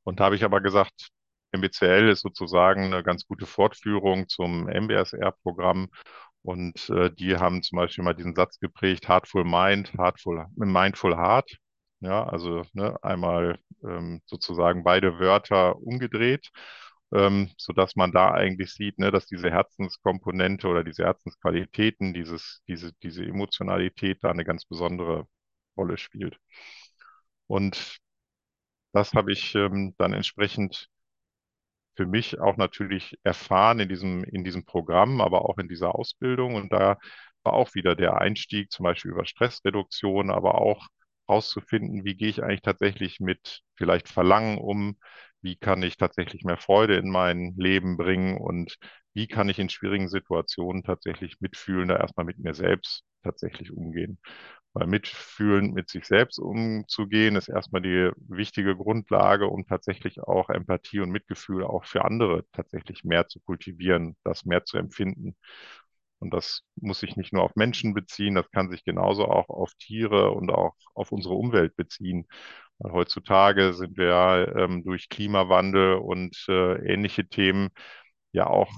[0.03, 1.09] Und da habe ich aber gesagt,
[1.51, 5.89] MBCL ist sozusagen eine ganz gute Fortführung zum MBSR-Programm.
[6.41, 11.57] Und äh, die haben zum Beispiel mal diesen Satz geprägt, Heartful Mind, Heartful, Mindful Heart.
[12.01, 16.51] Ja, also ne, einmal ähm, sozusagen beide Wörter umgedreht,
[17.13, 22.61] ähm, so dass man da eigentlich sieht, ne, dass diese Herzenskomponente oder diese Herzensqualitäten, dieses,
[22.67, 25.25] diese, diese Emotionalität da eine ganz besondere
[25.77, 26.37] Rolle spielt.
[27.47, 27.99] Und
[28.93, 30.89] das habe ich ähm, dann entsprechend
[31.95, 36.55] für mich auch natürlich erfahren in diesem, in diesem Programm, aber auch in dieser Ausbildung.
[36.55, 36.97] Und da
[37.43, 40.87] war auch wieder der Einstieg zum Beispiel über Stressreduktion, aber auch
[41.29, 44.97] rauszufinden, wie gehe ich eigentlich tatsächlich mit vielleicht Verlangen um,
[45.41, 48.77] wie kann ich tatsächlich mehr Freude in mein Leben bringen und
[49.13, 54.19] wie kann ich in schwierigen Situationen tatsächlich mitfühlender erstmal mit mir selbst tatsächlich umgehen.
[54.73, 60.99] Weil mitfühlend mit sich selbst umzugehen, ist erstmal die wichtige Grundlage, um tatsächlich auch Empathie
[60.99, 65.35] und Mitgefühl auch für andere tatsächlich mehr zu kultivieren, das mehr zu empfinden.
[66.25, 69.71] Und das muss sich nicht nur auf Menschen beziehen, das kann sich genauso auch auf
[69.79, 72.27] Tiere und auch auf unsere Umwelt beziehen.
[72.79, 77.69] Weil heutzutage sind wir ähm, durch Klimawandel und äh, ähnliche Themen
[78.33, 78.71] ja auch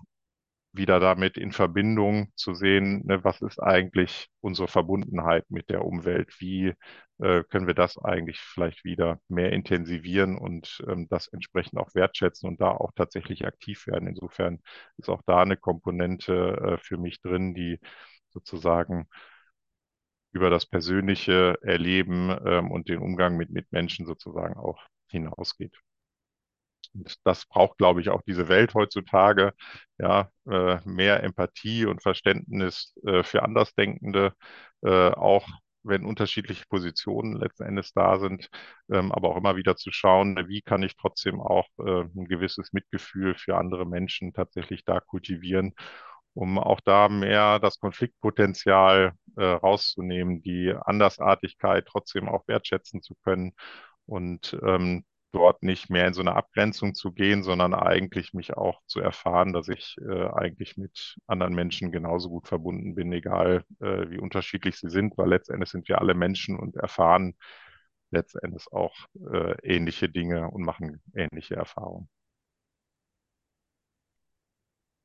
[0.78, 6.34] wieder damit in Verbindung zu sehen, ne, was ist eigentlich unsere Verbundenheit mit der Umwelt?
[6.40, 6.74] Wie
[7.20, 12.50] äh, können wir das eigentlich vielleicht wieder mehr intensivieren und ähm, das entsprechend auch wertschätzen
[12.50, 14.08] und da auch tatsächlich aktiv werden?
[14.08, 14.60] Insofern
[14.98, 17.80] ist auch da eine Komponente äh, für mich drin, die
[18.30, 19.08] sozusagen
[20.32, 25.76] über das persönliche Erleben ähm, und den Umgang mit Mitmenschen sozusagen auch hinausgeht.
[26.94, 29.54] Und das braucht, glaube ich, auch diese Welt heutzutage.
[30.00, 34.34] Ja, äh, mehr Empathie und Verständnis äh, für Andersdenkende,
[34.84, 35.48] äh, auch
[35.84, 38.50] wenn unterschiedliche Positionen letzten Endes da sind,
[38.92, 42.74] ähm, aber auch immer wieder zu schauen, wie kann ich trotzdem auch äh, ein gewisses
[42.74, 45.74] Mitgefühl für andere Menschen tatsächlich da kultivieren,
[46.34, 53.54] um auch da mehr das Konfliktpotenzial äh, rauszunehmen, die Andersartigkeit trotzdem auch wertschätzen zu können
[54.06, 55.06] und ähm,
[55.38, 59.54] dort nicht mehr in so eine Abgrenzung zu gehen, sondern eigentlich mich auch zu erfahren,
[59.54, 64.78] dass ich äh, eigentlich mit anderen Menschen genauso gut verbunden bin, egal äh, wie unterschiedlich
[64.78, 67.36] sie sind, weil letztendlich sind wir alle Menschen und erfahren
[68.10, 68.96] letztendlich auch
[69.32, 72.10] äh, ähnliche Dinge und machen ähnliche Erfahrungen.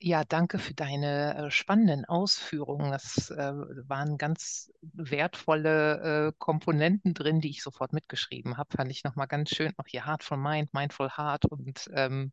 [0.05, 2.91] Ja, danke für deine äh, spannenden Ausführungen.
[2.91, 3.53] Das äh,
[3.89, 8.77] waren ganz wertvolle äh, Komponenten drin, die ich sofort mitgeschrieben habe.
[8.77, 9.73] Fand ich nochmal ganz schön.
[9.77, 11.45] Auch hier Heartful Mind, Mindful Heart.
[11.45, 12.33] Und ähm,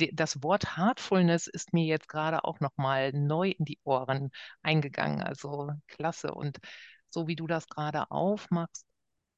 [0.00, 4.30] die, das Wort Heartfulness ist mir jetzt gerade auch nochmal neu in die Ohren
[4.62, 5.22] eingegangen.
[5.22, 6.34] Also klasse.
[6.34, 6.58] Und
[7.10, 8.84] so wie du das gerade aufmachst,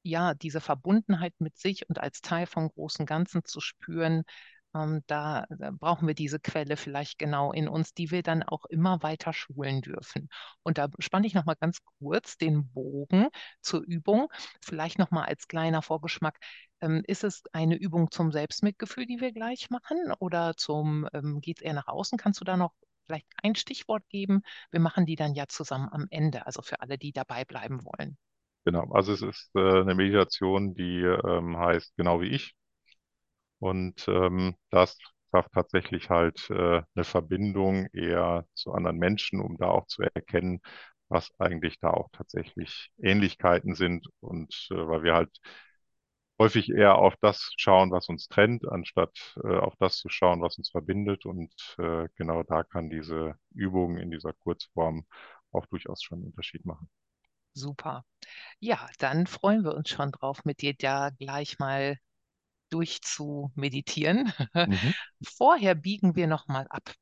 [0.03, 4.23] ja, diese Verbundenheit mit sich und als Teil vom großen Ganzen zu spüren,
[4.75, 5.45] ähm, da,
[5.79, 9.81] brauchen wir diese Quelle vielleicht genau in uns, die wir dann auch immer weiter schulen
[9.81, 10.29] dürfen.
[10.63, 13.27] Und da spanne ich noch mal ganz kurz den Bogen
[13.61, 14.27] zur Übung.
[14.61, 16.37] Vielleicht noch mal als kleiner Vorgeschmack.
[16.81, 19.97] Ähm, ist es eine Übung zum Selbstmitgefühl, die wir gleich machen?
[20.19, 22.17] Oder zum, ähm, geht es eher nach außen?
[22.17, 22.73] Kannst du da noch
[23.05, 24.41] vielleicht ein Stichwort geben?
[24.71, 28.17] Wir machen die dann ja zusammen am Ende, also für alle, die dabei bleiben wollen.
[28.65, 32.53] Genau, also es ist äh, eine Meditation, die ähm, heißt genau wie ich,
[33.59, 34.97] und ähm, das
[35.31, 40.61] schafft tatsächlich halt äh, eine Verbindung eher zu anderen Menschen, um da auch zu erkennen,
[41.09, 44.07] was eigentlich da auch tatsächlich Ähnlichkeiten sind.
[44.21, 45.37] Und äh, weil wir halt
[46.39, 50.57] häufig eher auf das schauen, was uns trennt, anstatt äh, auf das zu schauen, was
[50.57, 51.25] uns verbindet.
[51.25, 55.05] Und äh, genau da kann diese Übung in dieser Kurzform
[55.51, 56.89] auch durchaus schon einen Unterschied machen.
[57.53, 58.05] Super.
[58.59, 61.97] Ja, dann freuen wir uns schon drauf, mit dir da gleich mal
[62.69, 64.31] durchzumeditieren.
[64.53, 64.93] Mhm.
[65.23, 66.93] Vorher biegen wir nochmal ab.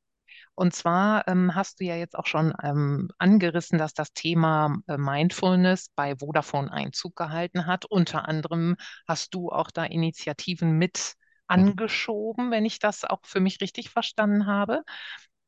[0.54, 4.96] Und zwar ähm, hast du ja jetzt auch schon ähm, angerissen, dass das Thema äh,
[4.96, 7.84] Mindfulness bei Vodafone Einzug gehalten hat.
[7.84, 8.76] Unter anderem
[9.06, 11.14] hast du auch da Initiativen mit
[11.48, 11.54] mhm.
[11.54, 14.82] angeschoben, wenn ich das auch für mich richtig verstanden habe.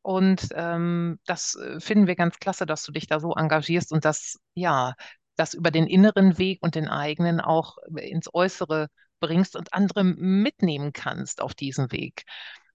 [0.02, 4.04] Und ähm, das äh, finden wir ganz klasse, dass du dich da so engagierst und
[4.04, 4.94] das, ja,
[5.36, 8.88] das über den inneren Weg und den eigenen auch ins Äußere
[9.20, 12.24] bringst und andere mitnehmen kannst auf diesem Weg.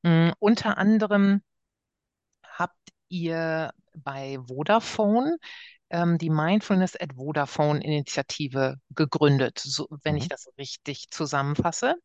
[0.03, 1.41] Mhm, unter anderem
[2.45, 5.37] habt ihr bei Vodafone
[5.89, 10.21] ähm, die Mindfulness at Vodafone Initiative gegründet, so, wenn mhm.
[10.21, 11.95] ich das richtig zusammenfasse.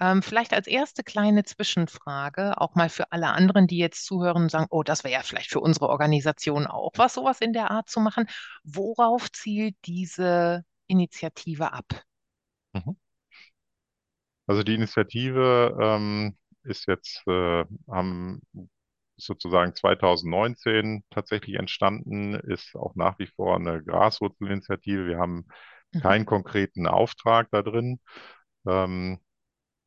[0.00, 4.50] Ähm, vielleicht als erste kleine Zwischenfrage, auch mal für alle anderen, die jetzt zuhören und
[4.50, 7.88] sagen, oh, das wäre ja vielleicht für unsere Organisation auch was, sowas in der Art
[7.88, 8.26] zu machen.
[8.64, 12.02] Worauf zielt diese Initiative ab?
[12.72, 12.96] Mhm.
[14.46, 18.42] Also die Initiative ähm, ist jetzt, äh, haben
[19.16, 25.06] sozusagen 2019 tatsächlich entstanden, ist auch nach wie vor eine Graswurzelinitiative.
[25.06, 25.46] Wir haben
[25.92, 26.00] mhm.
[26.00, 28.00] keinen konkreten Auftrag da drin.
[28.66, 29.20] Ähm,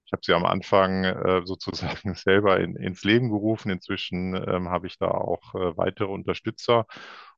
[0.05, 3.71] ich habe sie am Anfang äh, sozusagen selber in, ins Leben gerufen.
[3.71, 6.85] Inzwischen ähm, habe ich da auch äh, weitere Unterstützer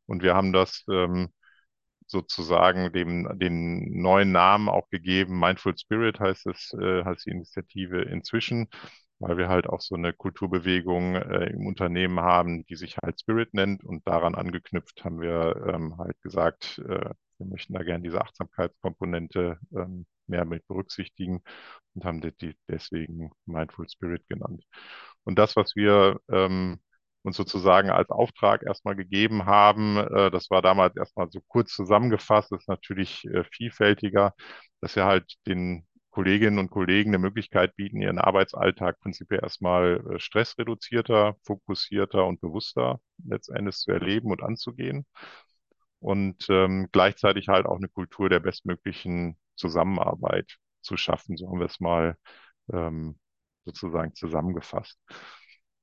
[0.06, 1.30] und wir haben das ähm,
[2.08, 5.40] sozusagen dem, den neuen Namen auch gegeben.
[5.40, 8.68] Mindful Spirit heißt es, äh, heißt die Initiative inzwischen,
[9.20, 13.54] weil wir halt auch so eine Kulturbewegung äh, im Unternehmen haben, die sich halt Spirit
[13.54, 18.22] nennt und daran angeknüpft haben wir ähm, halt gesagt, äh, wir möchten da gerne diese
[18.22, 21.42] Achtsamkeitskomponente ähm, mehr mit berücksichtigen
[21.94, 24.64] und haben die deswegen Mindful Spirit genannt.
[25.24, 26.80] Und das, was wir ähm,
[27.28, 32.52] uns sozusagen als Auftrag erstmal gegeben haben, äh, das war damals erstmal so kurz zusammengefasst,
[32.54, 34.34] ist natürlich äh, vielfältiger,
[34.82, 40.20] dass wir halt den Kolleginnen und Kollegen eine Möglichkeit bieten, ihren Arbeitsalltag prinzipiell erstmal äh,
[40.20, 45.06] stressreduzierter, fokussierter und bewusster letztendlich zu erleben und anzugehen.
[46.00, 51.38] Und ähm, gleichzeitig halt auch eine Kultur der bestmöglichen Zusammenarbeit zu schaffen.
[51.38, 52.16] So haben wir es mal
[52.74, 53.20] ähm,
[53.66, 55.00] sozusagen zusammengefasst.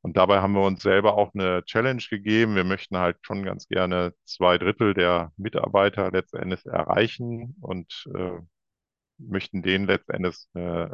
[0.05, 2.57] Und dabei haben wir uns selber auch eine Challenge gegeben.
[2.57, 8.39] Wir möchten halt schon ganz gerne zwei Drittel der Mitarbeiter letztendlich erreichen und äh,
[9.17, 10.89] möchten denen letztendlich äh,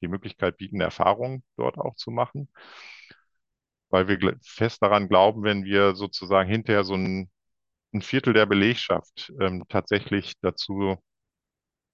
[0.00, 2.48] die Möglichkeit bieten, Erfahrungen dort auch zu machen.
[3.90, 7.30] Weil wir fest daran glauben, wenn wir sozusagen hinterher so ein,
[7.94, 10.96] ein Viertel der Belegschaft ähm, tatsächlich dazu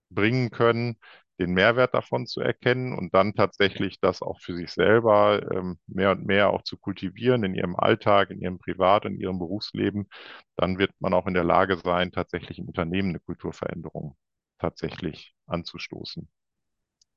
[0.09, 0.97] bringen können,
[1.39, 6.13] den Mehrwert davon zu erkennen und dann tatsächlich das auch für sich selber ähm, mehr
[6.13, 10.09] und mehr auch zu kultivieren in ihrem Alltag, in ihrem Privat, in ihrem Berufsleben,
[10.57, 14.17] dann wird man auch in der Lage sein, tatsächlich im Unternehmen eine Kulturveränderung
[14.59, 16.29] tatsächlich anzustoßen.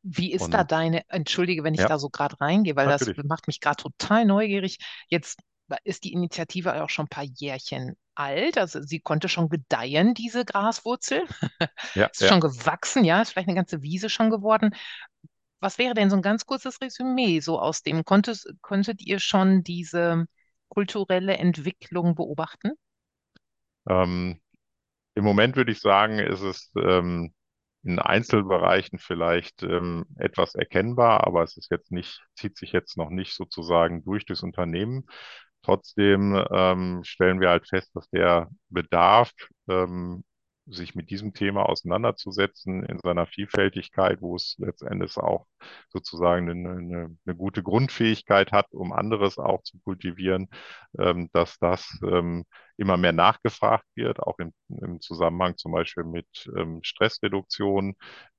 [0.03, 3.17] Wie ist und, da deine, entschuldige, wenn ich ja, da so gerade reingehe, weil natürlich.
[3.17, 4.77] das macht mich gerade total neugierig.
[5.10, 5.39] Jetzt
[5.84, 10.45] ist die Initiative auch schon ein paar Jährchen alt, also sie konnte schon gedeihen, diese
[10.45, 11.23] Graswurzel.
[11.95, 12.27] Ja, ist ja.
[12.27, 14.75] schon gewachsen, ja, ist vielleicht eine ganze Wiese schon geworden.
[15.60, 18.05] Was wäre denn so ein ganz kurzes Resümee so aus dem?
[18.05, 20.25] Konntest, konntet ihr schon diese
[20.69, 22.71] kulturelle Entwicklung beobachten?
[23.89, 24.39] Ähm,
[25.15, 27.34] Im Moment würde ich sagen, ist es ähm,
[27.84, 33.10] in Einzelbereichen vielleicht ähm, etwas erkennbar, aber es ist jetzt nicht, zieht sich jetzt noch
[33.10, 35.05] nicht sozusagen durch das Unternehmen.
[35.63, 39.32] Trotzdem ähm, stellen wir halt fest, dass der Bedarf,
[39.69, 40.24] ähm,
[40.67, 45.47] sich mit diesem Thema auseinanderzusetzen in seiner Vielfältigkeit, wo es letztendlich auch
[45.89, 50.50] sozusagen eine, eine, eine gute Grundfähigkeit hat, um anderes auch zu kultivieren,
[50.97, 52.45] ähm, dass das ähm,
[52.82, 57.96] immer mehr nachgefragt wird, auch im, im Zusammenhang zum Beispiel mit ähm, Stressreduktion,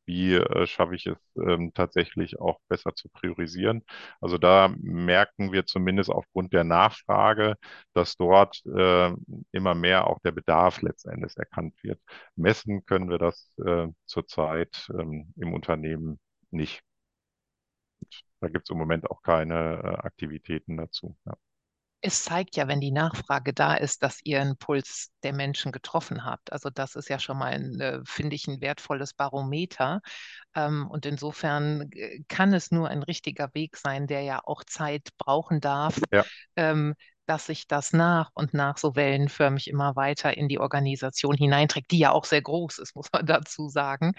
[0.06, 3.84] wie äh, schaffe ich es ähm, tatsächlich auch besser zu priorisieren.
[4.20, 7.54] Also da merken wir zumindest aufgrund der Nachfrage,
[7.94, 9.12] dass dort äh,
[9.52, 12.00] immer mehr auch der Bedarf letztendlich erkannt wird.
[12.36, 16.18] Messen können wir das äh, zurzeit ähm, im Unternehmen
[16.50, 16.82] nicht.
[18.40, 21.16] Da gibt es im Moment auch keine äh, Aktivitäten dazu.
[21.24, 21.34] Ja
[22.02, 26.24] es zeigt ja, wenn die Nachfrage da ist, dass ihr einen Puls der Menschen getroffen
[26.24, 26.52] habt.
[26.52, 30.00] Also das ist ja schon mal, ein, äh, finde ich, ein wertvolles Barometer.
[30.54, 35.10] Ähm, und insofern äh, kann es nur ein richtiger Weg sein, der ja auch Zeit
[35.16, 36.24] brauchen darf, ja.
[36.56, 36.94] ähm,
[37.26, 42.00] dass sich das nach und nach so wellenförmig immer weiter in die Organisation hineinträgt, die
[42.00, 44.12] ja auch sehr groß ist, muss man dazu sagen.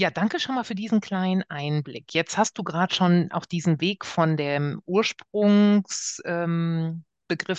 [0.00, 2.14] Ja, danke schon mal für diesen kleinen Einblick.
[2.14, 7.04] Jetzt hast du gerade schon auch diesen Weg von dem Ursprungsbegriff ähm,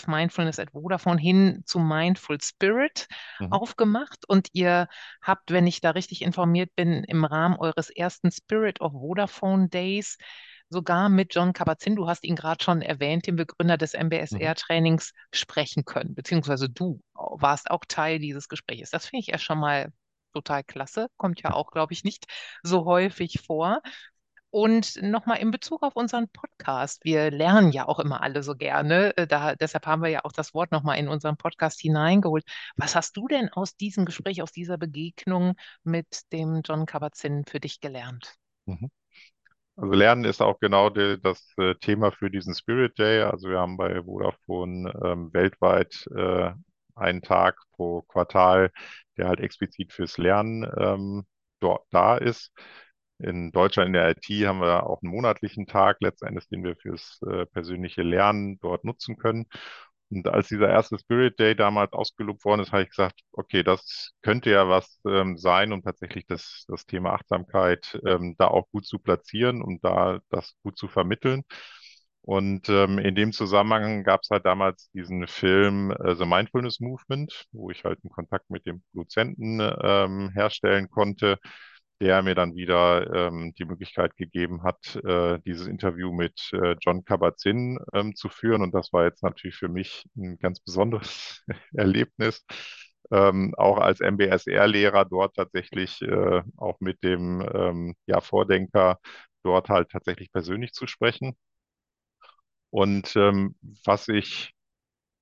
[0.07, 3.09] Mindfulness at Vodafone hin zu Mindful Spirit
[3.41, 3.51] mhm.
[3.51, 4.87] aufgemacht und ihr
[5.21, 10.17] habt, wenn ich da richtig informiert bin, im Rahmen eures ersten Spirit of Vodafone Days
[10.69, 15.35] sogar mit John Kabat-Zinn, du hast ihn gerade schon erwähnt, dem Begründer des MBSR-Trainings, mhm.
[15.35, 18.91] sprechen können, beziehungsweise du warst auch Teil dieses Gesprächs.
[18.91, 19.91] Das finde ich ja schon mal
[20.33, 21.07] total klasse.
[21.17, 22.25] Kommt ja auch, glaube ich, nicht
[22.63, 23.81] so häufig vor.
[24.51, 27.03] Und nochmal in Bezug auf unseren Podcast.
[27.03, 29.15] Wir lernen ja auch immer alle so gerne.
[29.15, 32.43] Äh, da, deshalb haben wir ja auch das Wort nochmal in unseren Podcast hineingeholt.
[32.75, 37.59] Was hast du denn aus diesem Gespräch, aus dieser Begegnung mit dem John Kabat-Zinn für
[37.59, 38.35] dich gelernt?
[38.65, 38.89] Mhm.
[39.75, 43.21] Also Lernen ist auch genau die, das äh, Thema für diesen Spirit Day.
[43.21, 46.51] Also wir haben bei Vodafone ähm, weltweit äh,
[46.95, 48.71] einen Tag pro Quartal,
[49.19, 51.25] der halt explizit fürs Lernen ähm,
[51.61, 52.53] dort da ist.
[53.19, 57.19] In Deutschland in der IT haben wir auch einen monatlichen Tag letztendlich, den wir fürs
[57.29, 59.45] äh, persönliche Lernen dort nutzen können.
[60.11, 64.11] Und als dieser erste Spirit Day damals ausgelobt worden ist, habe ich gesagt, okay, das
[64.23, 68.85] könnte ja was ähm, sein, um tatsächlich das, das Thema Achtsamkeit ähm, da auch gut
[68.87, 71.43] zu platzieren und da das gut zu vermitteln.
[72.21, 77.45] Und ähm, in dem Zusammenhang gab es halt damals diesen Film äh, The Mindfulness Movement,
[77.51, 81.39] wo ich halt einen Kontakt mit dem Produzenten ähm, herstellen konnte,
[82.01, 87.03] der mir dann wieder ähm, die Möglichkeit gegeben hat, äh, dieses Interview mit äh, John
[87.03, 88.61] Kabat-Zinn ähm, zu führen.
[88.61, 91.43] Und das war jetzt natürlich für mich ein ganz besonderes
[91.73, 92.45] Erlebnis,
[93.11, 98.99] ähm, auch als MBSR-Lehrer dort tatsächlich äh, auch mit dem ähm, ja, Vordenker
[99.43, 101.35] dort halt tatsächlich persönlich zu sprechen.
[102.69, 103.55] Und ähm,
[103.85, 104.53] was ich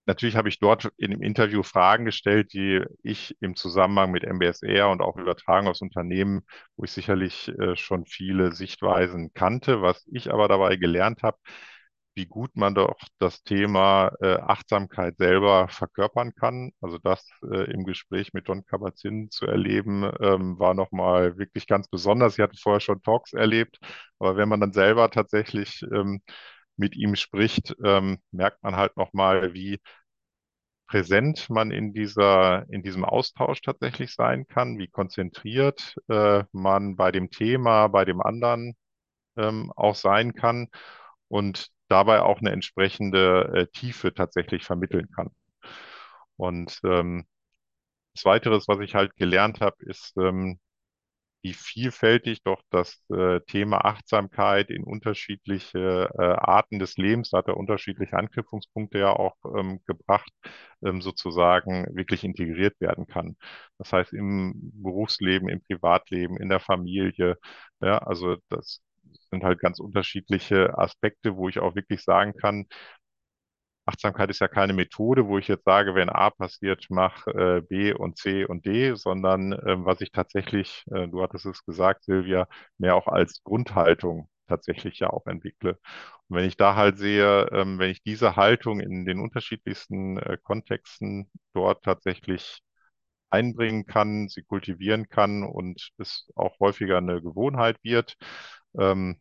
[0.05, 4.89] natürlich habe ich dort in dem Interview Fragen gestellt, die ich im Zusammenhang mit MBSR
[4.89, 6.43] und auch übertragen aus Unternehmen,
[6.77, 9.81] wo ich sicherlich äh, schon viele Sichtweisen kannte.
[9.81, 11.37] Was ich aber dabei gelernt habe,
[12.15, 16.71] wie gut man doch das Thema äh, Achtsamkeit selber verkörpern kann.
[16.81, 21.87] Also das äh, im Gespräch mit Don Kabat-Zinn zu erleben, ähm, war nochmal wirklich ganz
[21.87, 22.33] besonders.
[22.33, 23.77] Ich hatte vorher schon Talks erlebt,
[24.19, 26.21] aber wenn man dann selber tatsächlich ähm,
[26.77, 29.79] mit ihm spricht, ähm, merkt man halt nochmal, wie
[30.87, 37.11] präsent man in dieser, in diesem Austausch tatsächlich sein kann, wie konzentriert äh, man bei
[37.11, 38.75] dem Thema, bei dem anderen
[39.37, 40.69] ähm, auch sein kann
[41.29, 45.29] und dabei auch eine entsprechende äh, Tiefe tatsächlich vermitteln kann.
[46.35, 47.25] Und ähm,
[48.15, 50.59] das Weiteres, was ich halt gelernt habe, ist, ähm,
[51.47, 57.47] wie vielfältig doch das äh, Thema Achtsamkeit in unterschiedliche äh, Arten des Lebens, da hat
[57.47, 60.31] er unterschiedliche Anknüpfungspunkte ja auch ähm, gebracht,
[60.83, 63.37] ähm, sozusagen wirklich integriert werden kann.
[63.77, 67.37] Das heißt, im Berufsleben, im Privatleben, in der Familie,
[67.81, 68.81] ja, also das
[69.31, 72.65] sind halt ganz unterschiedliche Aspekte, wo ich auch wirklich sagen kann,
[73.87, 77.93] Achtsamkeit ist ja keine Methode, wo ich jetzt sage, wenn A passiert, mach äh, B
[77.93, 82.47] und C und D, sondern äh, was ich tatsächlich, äh, du hattest es gesagt, Silvia,
[82.77, 85.77] mehr auch als Grundhaltung tatsächlich ja auch entwickle.
[86.29, 90.37] Und wenn ich da halt sehe, ähm, wenn ich diese Haltung in den unterschiedlichsten äh,
[90.41, 92.61] Kontexten dort tatsächlich
[93.29, 98.15] einbringen kann, sie kultivieren kann und es auch häufiger eine Gewohnheit wird,
[98.79, 99.19] ähm,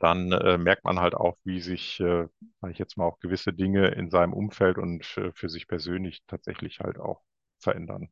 [0.00, 2.26] dann äh, merkt man halt auch, wie sich, äh,
[2.60, 6.22] sage ich jetzt mal, auch gewisse Dinge in seinem Umfeld und äh, für sich persönlich
[6.26, 7.22] tatsächlich halt auch
[7.60, 8.10] verändern.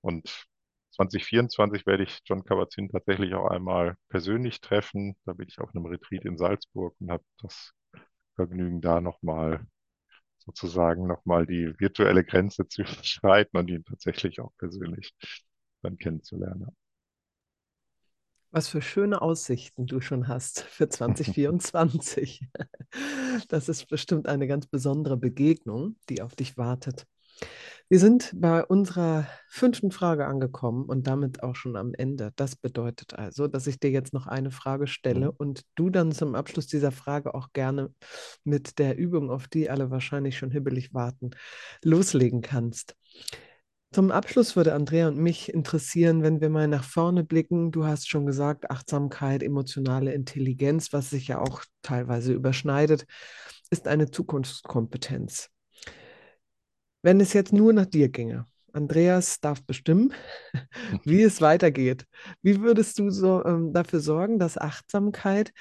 [0.00, 0.46] Und
[0.90, 5.16] 2024 werde ich John Kabat-Zinn tatsächlich auch einmal persönlich treffen.
[5.24, 7.72] Da bin ich auf einem Retreat in Salzburg und habe das
[8.36, 9.66] Vergnügen, da nochmal
[10.38, 15.14] sozusagen nochmal die virtuelle Grenze zu überschreiten und ihn tatsächlich auch persönlich
[15.82, 16.76] dann kennenzulernen.
[18.50, 22.46] Was für schöne Aussichten du schon hast für 2024.
[23.48, 27.06] Das ist bestimmt eine ganz besondere Begegnung, die auf dich wartet.
[27.88, 32.32] Wir sind bei unserer fünften Frage angekommen und damit auch schon am Ende.
[32.36, 35.34] Das bedeutet also, dass ich dir jetzt noch eine Frage stelle mhm.
[35.36, 37.94] und du dann zum Abschluss dieser Frage auch gerne
[38.44, 41.30] mit der Übung, auf die alle wahrscheinlich schon hibbelig warten,
[41.82, 42.96] loslegen kannst.
[43.90, 47.70] Zum Abschluss würde Andrea und mich interessieren, wenn wir mal nach vorne blicken.
[47.70, 53.06] Du hast schon gesagt, Achtsamkeit, emotionale Intelligenz, was sich ja auch teilweise überschneidet,
[53.70, 55.48] ist eine Zukunftskompetenz.
[57.02, 60.12] Wenn es jetzt nur nach dir ginge, Andreas darf bestimmen,
[61.04, 62.04] wie es weitergeht.
[62.42, 65.52] Wie würdest du so ähm, dafür sorgen, dass Achtsamkeit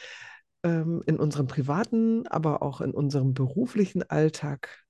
[0.63, 4.86] ähm, in unserem privaten, aber auch in unserem beruflichen Alltag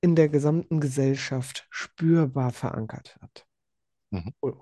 [0.00, 3.46] in der gesamten Gesellschaft spürbar verankert wird.
[4.10, 4.32] Mhm.
[4.40, 4.54] Oh.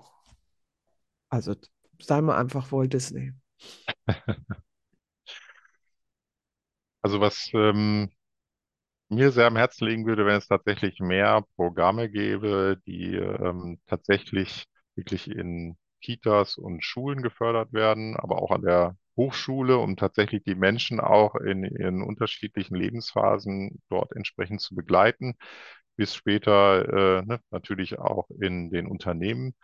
[1.29, 1.55] Also
[1.99, 3.33] sei mal einfach Walt Disney.
[7.01, 8.09] Also was ähm,
[9.09, 14.65] mir sehr am Herzen liegen würde, wenn es tatsächlich mehr Programme gäbe, die ähm, tatsächlich
[14.95, 20.55] wirklich in Kitas und Schulen gefördert werden, aber auch an der Hochschule, um tatsächlich die
[20.55, 25.35] Menschen auch in ihren unterschiedlichen Lebensphasen dort entsprechend zu begleiten,
[25.95, 29.55] bis später äh, ne, natürlich auch in den Unternehmen.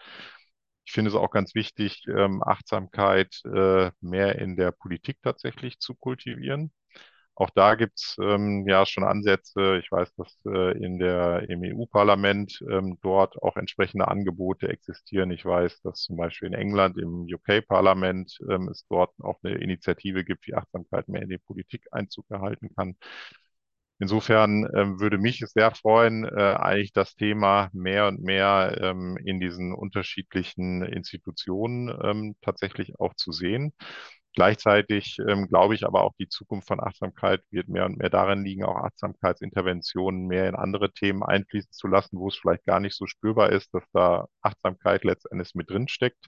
[0.85, 5.95] Ich finde es auch ganz wichtig, ähm, Achtsamkeit äh, mehr in der Politik tatsächlich zu
[5.95, 6.71] kultivieren.
[7.35, 9.77] Auch da gibt's ähm, ja schon Ansätze.
[9.79, 15.31] Ich weiß, dass äh, in der, im EU-Parlament ähm, dort auch entsprechende Angebote existieren.
[15.31, 20.23] Ich weiß, dass zum Beispiel in England im UK-Parlament ähm, es dort auch eine Initiative
[20.23, 22.95] gibt, wie Achtsamkeit mehr in die Politik Einzug erhalten kann.
[23.99, 29.15] Insofern ähm, würde mich es sehr freuen, äh, eigentlich das Thema mehr und mehr ähm,
[29.23, 33.73] in diesen unterschiedlichen Institutionen ähm, tatsächlich auch zu sehen.
[34.33, 38.43] Gleichzeitig ähm, glaube ich aber auch, die Zukunft von Achtsamkeit wird mehr und mehr darin
[38.45, 42.95] liegen, auch Achtsamkeitsinterventionen mehr in andere Themen einfließen zu lassen, wo es vielleicht gar nicht
[42.95, 46.27] so spürbar ist, dass da Achtsamkeit letztendlich mit drin steckt,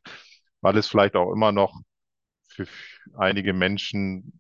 [0.61, 1.79] weil es vielleicht auch immer noch
[2.47, 2.67] für
[3.17, 4.39] einige Menschen,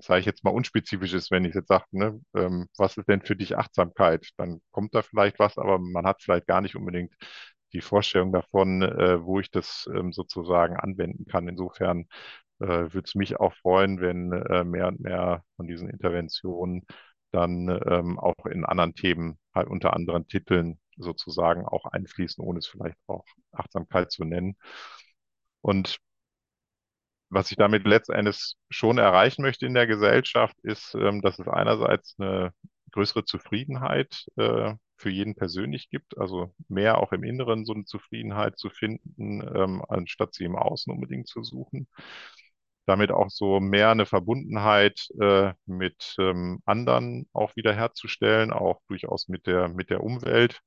[0.00, 3.22] sage ich jetzt mal, unspezifisch ist, wenn ich jetzt sage, ne, ähm, was ist denn
[3.22, 4.28] für dich Achtsamkeit?
[4.36, 7.14] Dann kommt da vielleicht was, aber man hat vielleicht gar nicht unbedingt
[7.72, 11.48] die Vorstellung davon, äh, wo ich das ähm, sozusagen anwenden kann.
[11.48, 12.06] Insofern
[12.60, 16.86] äh, würde es mich auch freuen, wenn äh, mehr und mehr von diesen Interventionen
[17.30, 22.66] dann ähm, auch in anderen Themen, halt unter anderen Titeln sozusagen auch einfließen, ohne es
[22.66, 24.56] vielleicht auch Achtsamkeit zu nennen.
[25.60, 25.98] Und
[27.30, 32.14] was ich damit letztendlich schon erreichen möchte in der Gesellschaft, ist, ähm, dass es einerseits
[32.18, 32.52] eine
[32.92, 38.58] größere Zufriedenheit äh, für jeden persönlich gibt, also mehr auch im Inneren so eine Zufriedenheit
[38.58, 41.88] zu finden, ähm, anstatt sie im Außen unbedingt zu suchen.
[42.86, 49.46] Damit auch so mehr eine Verbundenheit äh, mit ähm, anderen auch wiederherzustellen, auch durchaus mit
[49.46, 50.60] der, mit der Umwelt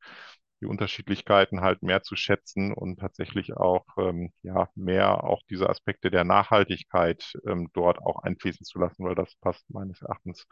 [0.61, 6.11] die Unterschiedlichkeiten halt mehr zu schätzen und tatsächlich auch ähm, ja mehr auch diese Aspekte
[6.11, 10.45] der Nachhaltigkeit ähm, dort auch einfließen zu lassen, weil das passt meines Erachtens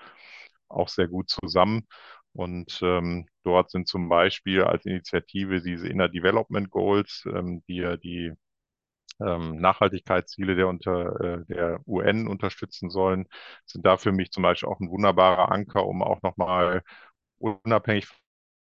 [0.68, 1.88] auch sehr gut zusammen.
[2.34, 7.98] Und ähm, dort sind zum Beispiel als Initiative diese Inner Development Goals, ähm, die ja
[7.98, 8.34] die
[9.22, 13.28] ähm, Nachhaltigkeitsziele der, unter, äh, der UN unterstützen sollen,
[13.66, 16.84] sind da für mich zum Beispiel auch ein wunderbarer Anker, um auch nochmal
[17.38, 18.08] unabhängig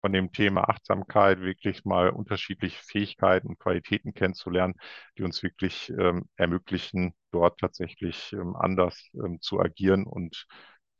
[0.00, 4.74] von dem Thema Achtsamkeit wirklich mal unterschiedliche Fähigkeiten und Qualitäten kennenzulernen,
[5.18, 10.46] die uns wirklich ähm, ermöglichen, dort tatsächlich ähm, anders ähm, zu agieren und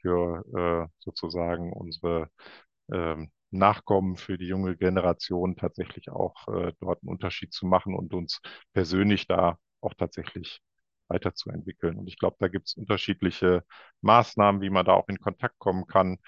[0.01, 0.45] für
[0.89, 2.31] äh, sozusagen unsere
[2.93, 8.13] ähm, Nachkommen, für die junge Generation tatsächlich auch äh, dort einen Unterschied zu machen und
[8.15, 8.41] uns
[8.75, 10.61] persönlich da auch tatsächlich
[11.09, 11.97] weiterzuentwickeln.
[11.99, 13.65] Und ich glaube, da gibt es unterschiedliche
[14.03, 16.19] Maßnahmen, wie man da auch in Kontakt kommen kann.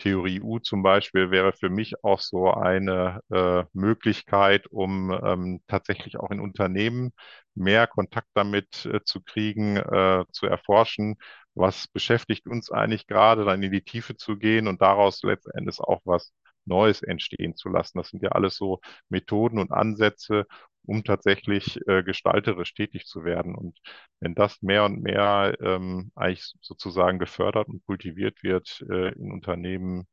[0.00, 6.18] Theorie U zum Beispiel wäre für mich auch so eine äh, Möglichkeit, um ähm, tatsächlich
[6.18, 7.12] auch in Unternehmen
[7.54, 11.16] mehr Kontakt damit äh, zu kriegen, äh, zu erforschen,
[11.54, 16.00] was beschäftigt uns eigentlich gerade, dann in die Tiefe zu gehen und daraus letztendlich auch
[16.04, 16.32] was
[16.64, 17.98] Neues entstehen zu lassen.
[17.98, 20.46] Das sind ja alles so Methoden und Ansätze,
[20.84, 23.54] um tatsächlich äh, gestalterisch tätig zu werden.
[23.54, 23.78] Und
[24.20, 30.06] wenn das mehr und mehr ähm, eigentlich sozusagen gefördert und kultiviert wird äh, in Unternehmen,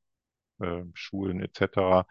[0.59, 2.05] äh, Schulen etc.,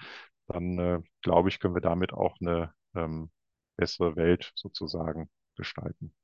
[0.49, 3.31] dann äh, glaube ich, können wir damit auch eine ähm,
[3.77, 6.15] bessere Welt sozusagen gestalten.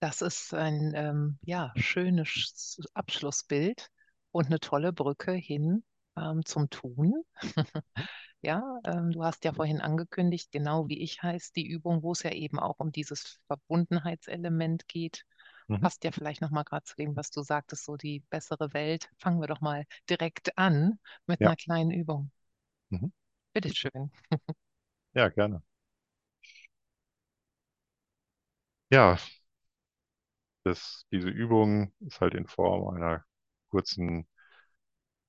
[0.00, 3.88] Das ist ein ähm, ja, schönes Abschlussbild
[4.32, 5.84] und eine tolle Brücke hin
[6.16, 7.24] ähm, zum Tun.
[8.42, 12.22] ja, ähm, du hast ja vorhin angekündigt, genau wie ich heißt die Übung, wo es
[12.22, 15.24] ja eben auch um dieses Verbundenheitselement geht.
[15.68, 15.82] Mhm.
[15.82, 19.10] Passt ja vielleicht nochmal gerade zu dem, was du sagtest, so die bessere Welt.
[19.18, 21.46] Fangen wir doch mal direkt an mit Ja.
[21.46, 22.30] einer kleinen Übung.
[22.90, 23.10] Mhm.
[23.54, 24.10] Bitteschön.
[25.14, 25.62] Ja, gerne.
[28.90, 29.16] Ja,
[30.64, 33.24] das, diese Übung ist halt in Form einer
[33.70, 34.26] kurzen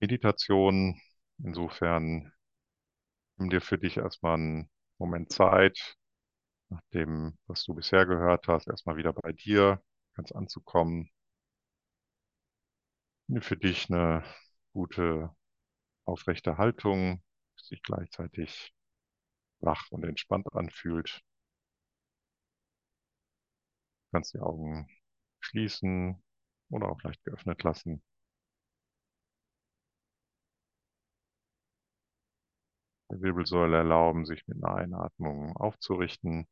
[0.04, 1.00] Meditation.
[1.42, 2.34] Insofern
[3.38, 5.96] nimm dir für dich erstmal einen Moment Zeit,
[6.70, 9.82] nach dem, was du bisher gehört hast, erstmal wieder bei dir
[10.16, 11.12] ganz anzukommen.
[13.28, 14.24] Nimm für dich eine
[14.72, 15.30] gute,
[16.06, 17.24] aufrechte Haltung,
[17.60, 18.74] die sich gleichzeitig
[19.62, 21.22] wach und entspannt anfühlt.
[24.06, 24.88] Du kannst die Augen
[25.42, 26.24] schließen
[26.70, 28.02] oder auch leicht geöffnet lassen.
[33.24, 36.48] Wirbelsäule erlauben, sich mit einer Einatmung aufzurichten.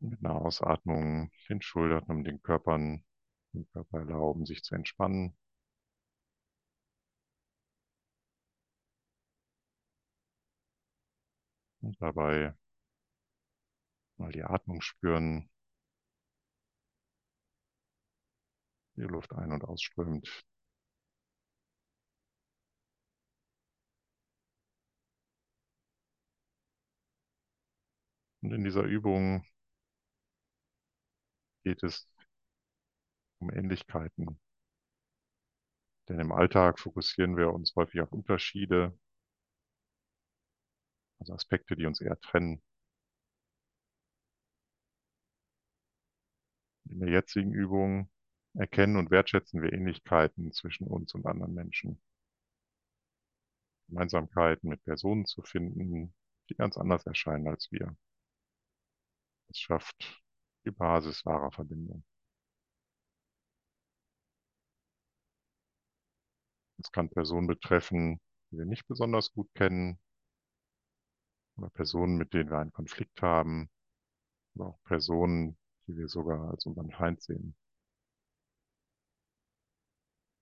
[0.00, 3.04] Mit einer Ausatmung den Schultern und den Körpern,
[3.54, 5.34] den Körper erlauben, sich zu entspannen.
[11.82, 12.54] Und dabei
[14.16, 15.50] mal die Atmung spüren,
[18.96, 20.44] die Luft ein- und ausströmt.
[28.42, 29.44] Und in dieser Übung
[31.64, 32.08] geht es
[33.40, 34.38] um Ähnlichkeiten.
[36.08, 38.96] Denn im Alltag fokussieren wir uns häufig auf Unterschiede,
[41.20, 42.62] also Aspekte, die uns eher trennen.
[46.90, 48.10] In der jetzigen Übung
[48.54, 52.00] erkennen und wertschätzen wir Ähnlichkeiten zwischen uns und anderen Menschen.
[53.88, 56.14] Gemeinsamkeiten mit Personen zu finden,
[56.50, 57.96] die ganz anders erscheinen als wir.
[59.52, 60.22] Das schafft
[60.64, 62.02] die Basis wahrer Verbindung.
[66.78, 68.18] Es kann Personen betreffen,
[68.50, 70.00] die wir nicht besonders gut kennen,
[71.58, 73.68] oder Personen, mit denen wir einen Konflikt haben,
[74.54, 77.54] oder auch Personen, die wir sogar als unseren Feind sehen.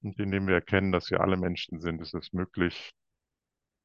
[0.03, 2.93] Und indem wir erkennen, dass wir alle Menschen sind, ist es möglich,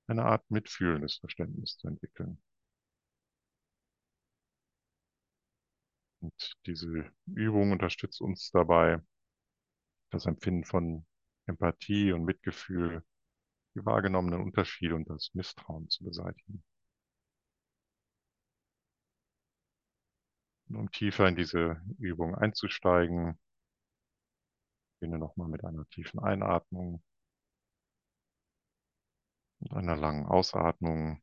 [0.05, 2.39] eine Art mitfühlendes Verständnis zu entwickeln.
[6.53, 9.01] Und diese Übung unterstützt uns dabei,
[10.11, 11.05] das Empfinden von
[11.47, 13.03] Empathie und Mitgefühl,
[13.75, 16.63] die wahrgenommenen Unterschiede und das Misstrauen zu beseitigen.
[20.69, 23.37] um tiefer in diese Übung einzusteigen,
[24.99, 27.03] beginne nochmal mit einer tiefen Einatmung
[29.59, 31.21] und einer langen Ausatmung.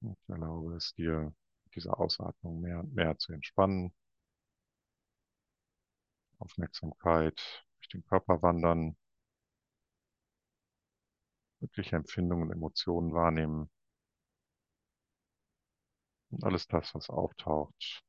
[0.00, 1.32] Ich erlaube es dir,
[1.74, 3.92] diese Ausatmung mehr und mehr zu entspannen.
[6.38, 8.96] Aufmerksamkeit durch den Körper wandern,
[11.60, 13.70] wirkliche Empfindungen und Emotionen wahrnehmen
[16.30, 18.04] und alles das, was auftaucht,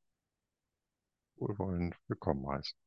[1.37, 2.84] wohlwollend willkommen heißen.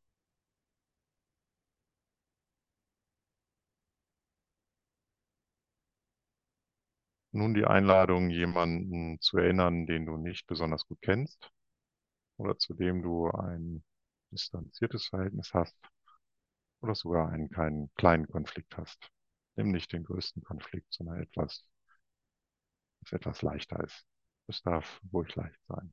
[7.32, 11.50] Nun die Einladung, jemanden zu erinnern, den du nicht besonders gut kennst
[12.38, 13.84] oder zu dem du ein
[14.32, 15.76] distanziertes Verhältnis hast
[16.80, 19.10] oder sogar einen kleinen, kleinen Konflikt hast.
[19.56, 21.64] Nimm nicht den größten Konflikt, sondern etwas,
[23.00, 24.06] das etwas leichter ist.
[24.46, 25.92] Es darf ruhig leicht sein.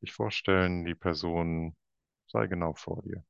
[0.00, 1.74] Sich vorstellen, die Person
[2.26, 3.24] sei genau vor dir.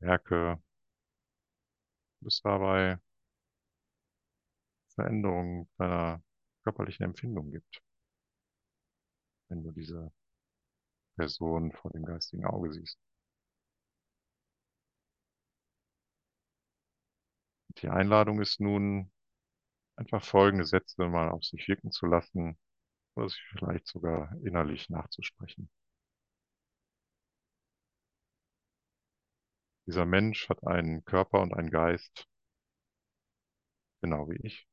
[0.00, 0.58] Merke,
[2.26, 2.98] es dabei
[4.94, 6.22] Veränderungen deiner
[6.62, 7.82] körperlichen Empfindung gibt,
[9.48, 10.10] wenn du diese
[11.14, 12.98] Person vor dem geistigen Auge siehst.
[17.78, 19.10] Die Einladung ist nun,
[19.96, 22.58] einfach folgende Sätze mal auf sich wirken zu lassen
[23.16, 25.70] oder sich vielleicht sogar innerlich nachzusprechen.
[29.90, 32.28] Dieser Mensch hat einen Körper und einen Geist,
[34.00, 34.68] genau wie ich.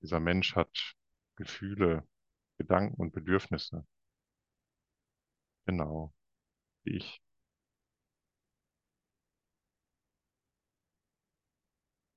[0.00, 0.96] Dieser Mensch hat
[1.36, 2.08] Gefühle,
[2.56, 3.86] Gedanken und Bedürfnisse,
[5.66, 6.14] genau
[6.84, 7.20] wie ich.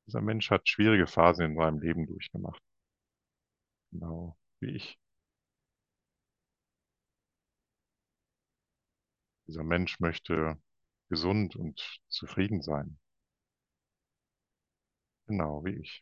[0.07, 2.63] Dieser Mensch hat schwierige Phasen in seinem Leben durchgemacht.
[3.91, 5.02] Genau wie ich.
[9.47, 10.57] Dieser Mensch möchte
[11.07, 12.99] gesund und zufrieden sein.
[15.27, 16.01] Genau wie ich.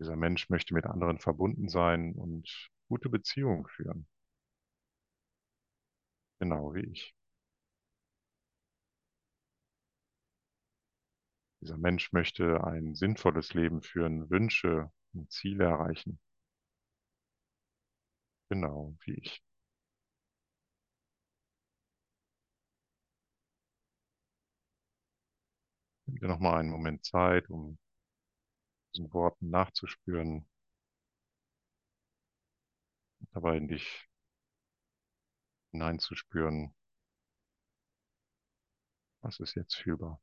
[0.00, 4.08] Dieser Mensch möchte mit anderen verbunden sein und gute Beziehungen führen.
[6.38, 7.14] Genau wie ich.
[11.62, 16.18] Dieser Mensch möchte ein sinnvolles Leben führen, Wünsche und Ziele erreichen.
[18.50, 19.42] Genau wie ich.
[26.04, 27.78] Nimm dir nochmal einen Moment Zeit, um
[28.94, 30.46] diesen Worten nachzuspüren,
[33.32, 34.08] dabei in dich
[35.72, 36.72] hineinzuspüren.
[39.22, 40.20] Was ist jetzt fühlbar?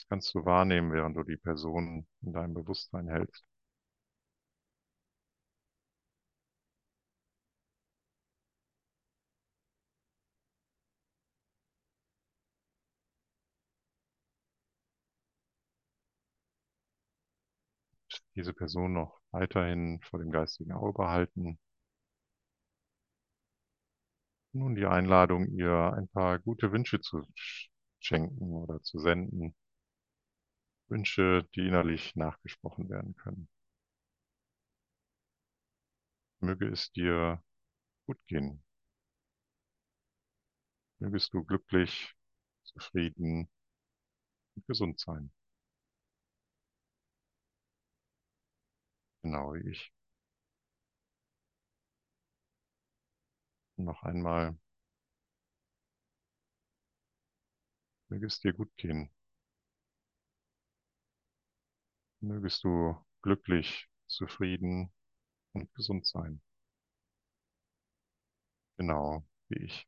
[0.00, 3.44] Was kannst du wahrnehmen, während du die Person in deinem Bewusstsein hältst?
[18.34, 21.60] Diese Person noch weiterhin vor dem geistigen Auge behalten.
[24.52, 27.22] Nun die Einladung, ihr ein paar gute Wünsche zu
[27.98, 29.56] schenken oder zu senden.
[30.90, 33.48] Wünsche, die innerlich nachgesprochen werden können.
[36.40, 37.42] Möge es dir
[38.06, 38.62] gut gehen.
[40.98, 42.14] Mögest du glücklich,
[42.62, 43.50] zufrieden
[44.56, 45.32] und gesund sein.
[49.22, 49.92] Genau wie ich.
[53.76, 54.56] Und noch einmal.
[58.10, 59.10] Möge es dir gut gehen.
[62.22, 64.90] Mögest du glücklich, zufrieden
[65.52, 66.42] und gesund sein.
[68.78, 69.86] Genau wie ich.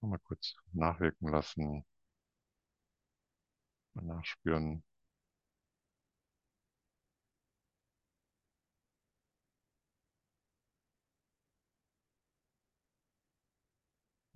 [0.00, 1.84] Mal kurz nachwirken lassen.
[3.94, 4.84] Mal nachspüren.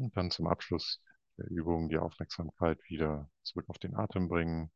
[0.01, 1.01] Und dann zum Abschluss
[1.38, 4.72] der Übung die Aufmerksamkeit wieder zurück auf den Atem bringen.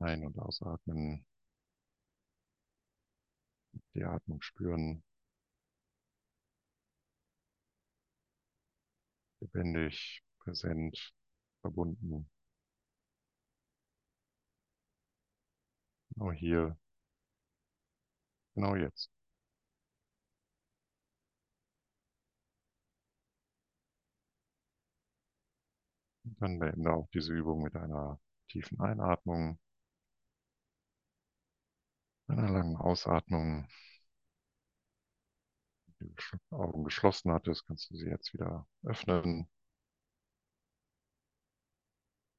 [0.00, 1.24] Ein- und ausatmen.
[3.94, 5.02] Die Atmung spüren.
[9.40, 11.12] lebendig, präsent,
[11.60, 12.30] verbunden.
[16.14, 16.76] Genau hier,
[18.54, 19.10] genau jetzt.
[26.40, 28.18] Dann beende auch diese Übung mit einer
[28.48, 29.58] tiefen Einatmung,
[32.28, 33.68] einer langen Ausatmung.
[35.98, 36.14] Wenn du
[36.50, 39.48] die Augen geschlossen hattest, kannst du sie jetzt wieder öffnen.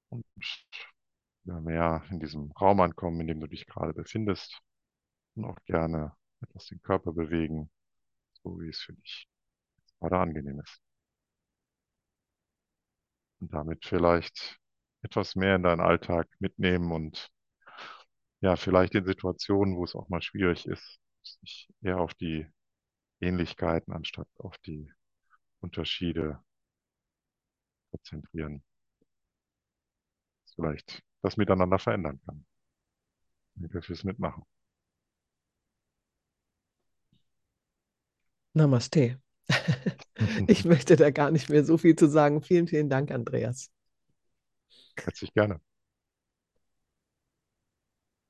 [0.09, 0.25] Und
[1.43, 4.59] wieder mehr in diesem Raum ankommen, in dem du dich gerade befindest.
[5.35, 7.71] Und auch gerne etwas den Körper bewegen,
[8.43, 9.29] so wie es für dich
[9.99, 10.81] gerade angenehm ist.
[13.39, 14.59] Und damit vielleicht
[15.01, 17.29] etwas mehr in deinen Alltag mitnehmen und
[18.41, 22.47] ja, vielleicht in Situationen, wo es auch mal schwierig ist, sich eher auf die
[23.21, 24.91] Ähnlichkeiten anstatt auf die
[25.61, 26.41] Unterschiede
[27.91, 28.63] konzentrieren.
[30.55, 32.45] Vielleicht das miteinander verändern kann.
[33.55, 34.43] Danke fürs Mitmachen.
[38.53, 39.19] Namaste.
[40.47, 42.41] Ich möchte da gar nicht mehr so viel zu sagen.
[42.41, 43.71] Vielen, vielen Dank, Andreas.
[44.97, 45.61] Herzlich gerne.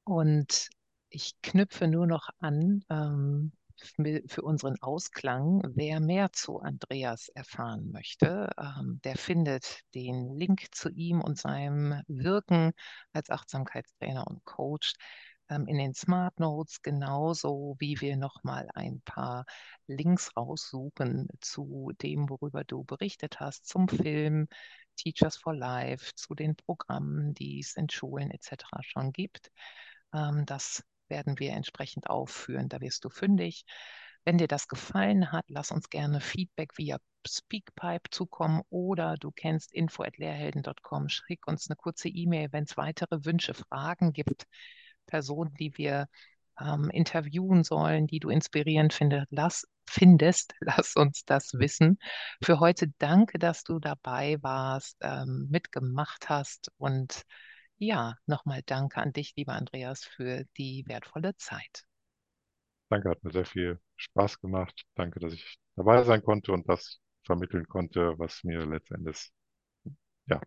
[0.04, 0.70] Und
[1.10, 3.52] ich knüpfe nur noch an ähm,
[4.28, 5.62] für unseren Ausklang.
[5.74, 12.02] Wer mehr zu Andreas erfahren möchte, ähm, der findet den Link zu ihm und seinem
[12.08, 12.72] Wirken
[13.14, 14.94] als Achtsamkeitstrainer und Coach
[15.50, 19.46] in den Smart Notes, genauso wie wir nochmal ein paar
[19.88, 24.48] Links raussuchen zu dem, worüber du berichtet hast, zum Film
[24.96, 28.66] Teachers for Life, zu den Programmen, die es in Schulen etc.
[28.82, 29.52] schon gibt.
[30.14, 32.70] Ähm, das werden wir entsprechend aufführen.
[32.70, 33.66] Da wirst du fündig.
[34.26, 39.74] Wenn dir das gefallen hat, lass uns gerne Feedback via Speakpipe zukommen oder du kennst
[39.74, 41.10] info.lehrhelden.com.
[41.10, 44.46] Schick uns eine kurze E-Mail, wenn es weitere Wünsche, Fragen gibt.
[45.10, 46.08] Personen, die wir
[46.60, 52.00] ähm, interviewen sollen, die du inspirierend finde, lass, findest, lass uns das wissen.
[52.44, 57.24] Für heute danke, dass du dabei warst, ähm, mitgemacht hast und
[57.78, 61.86] ja, nochmal danke an dich, lieber Andreas, für die wertvolle Zeit.
[62.90, 64.84] Danke, hat mir sehr viel Spaß gemacht.
[64.96, 69.32] Danke, dass ich dabei sein konnte und das vermitteln konnte, was mir letztendlich
[70.28, 70.42] ja,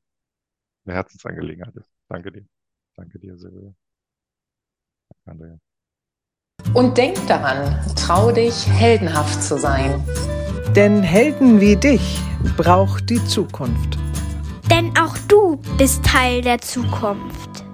[0.85, 1.91] eine Herzensangelegenheit ist.
[2.09, 2.47] Danke dir.
[2.97, 3.75] Danke dir, Silvia.
[5.27, 5.57] Andrea.
[6.75, 10.03] Und denk daran, trau dich, heldenhaft zu sein.
[10.75, 12.21] Denn Helden wie dich
[12.57, 13.99] braucht die Zukunft.
[14.71, 17.65] Denn auch du bist Teil der Zukunft.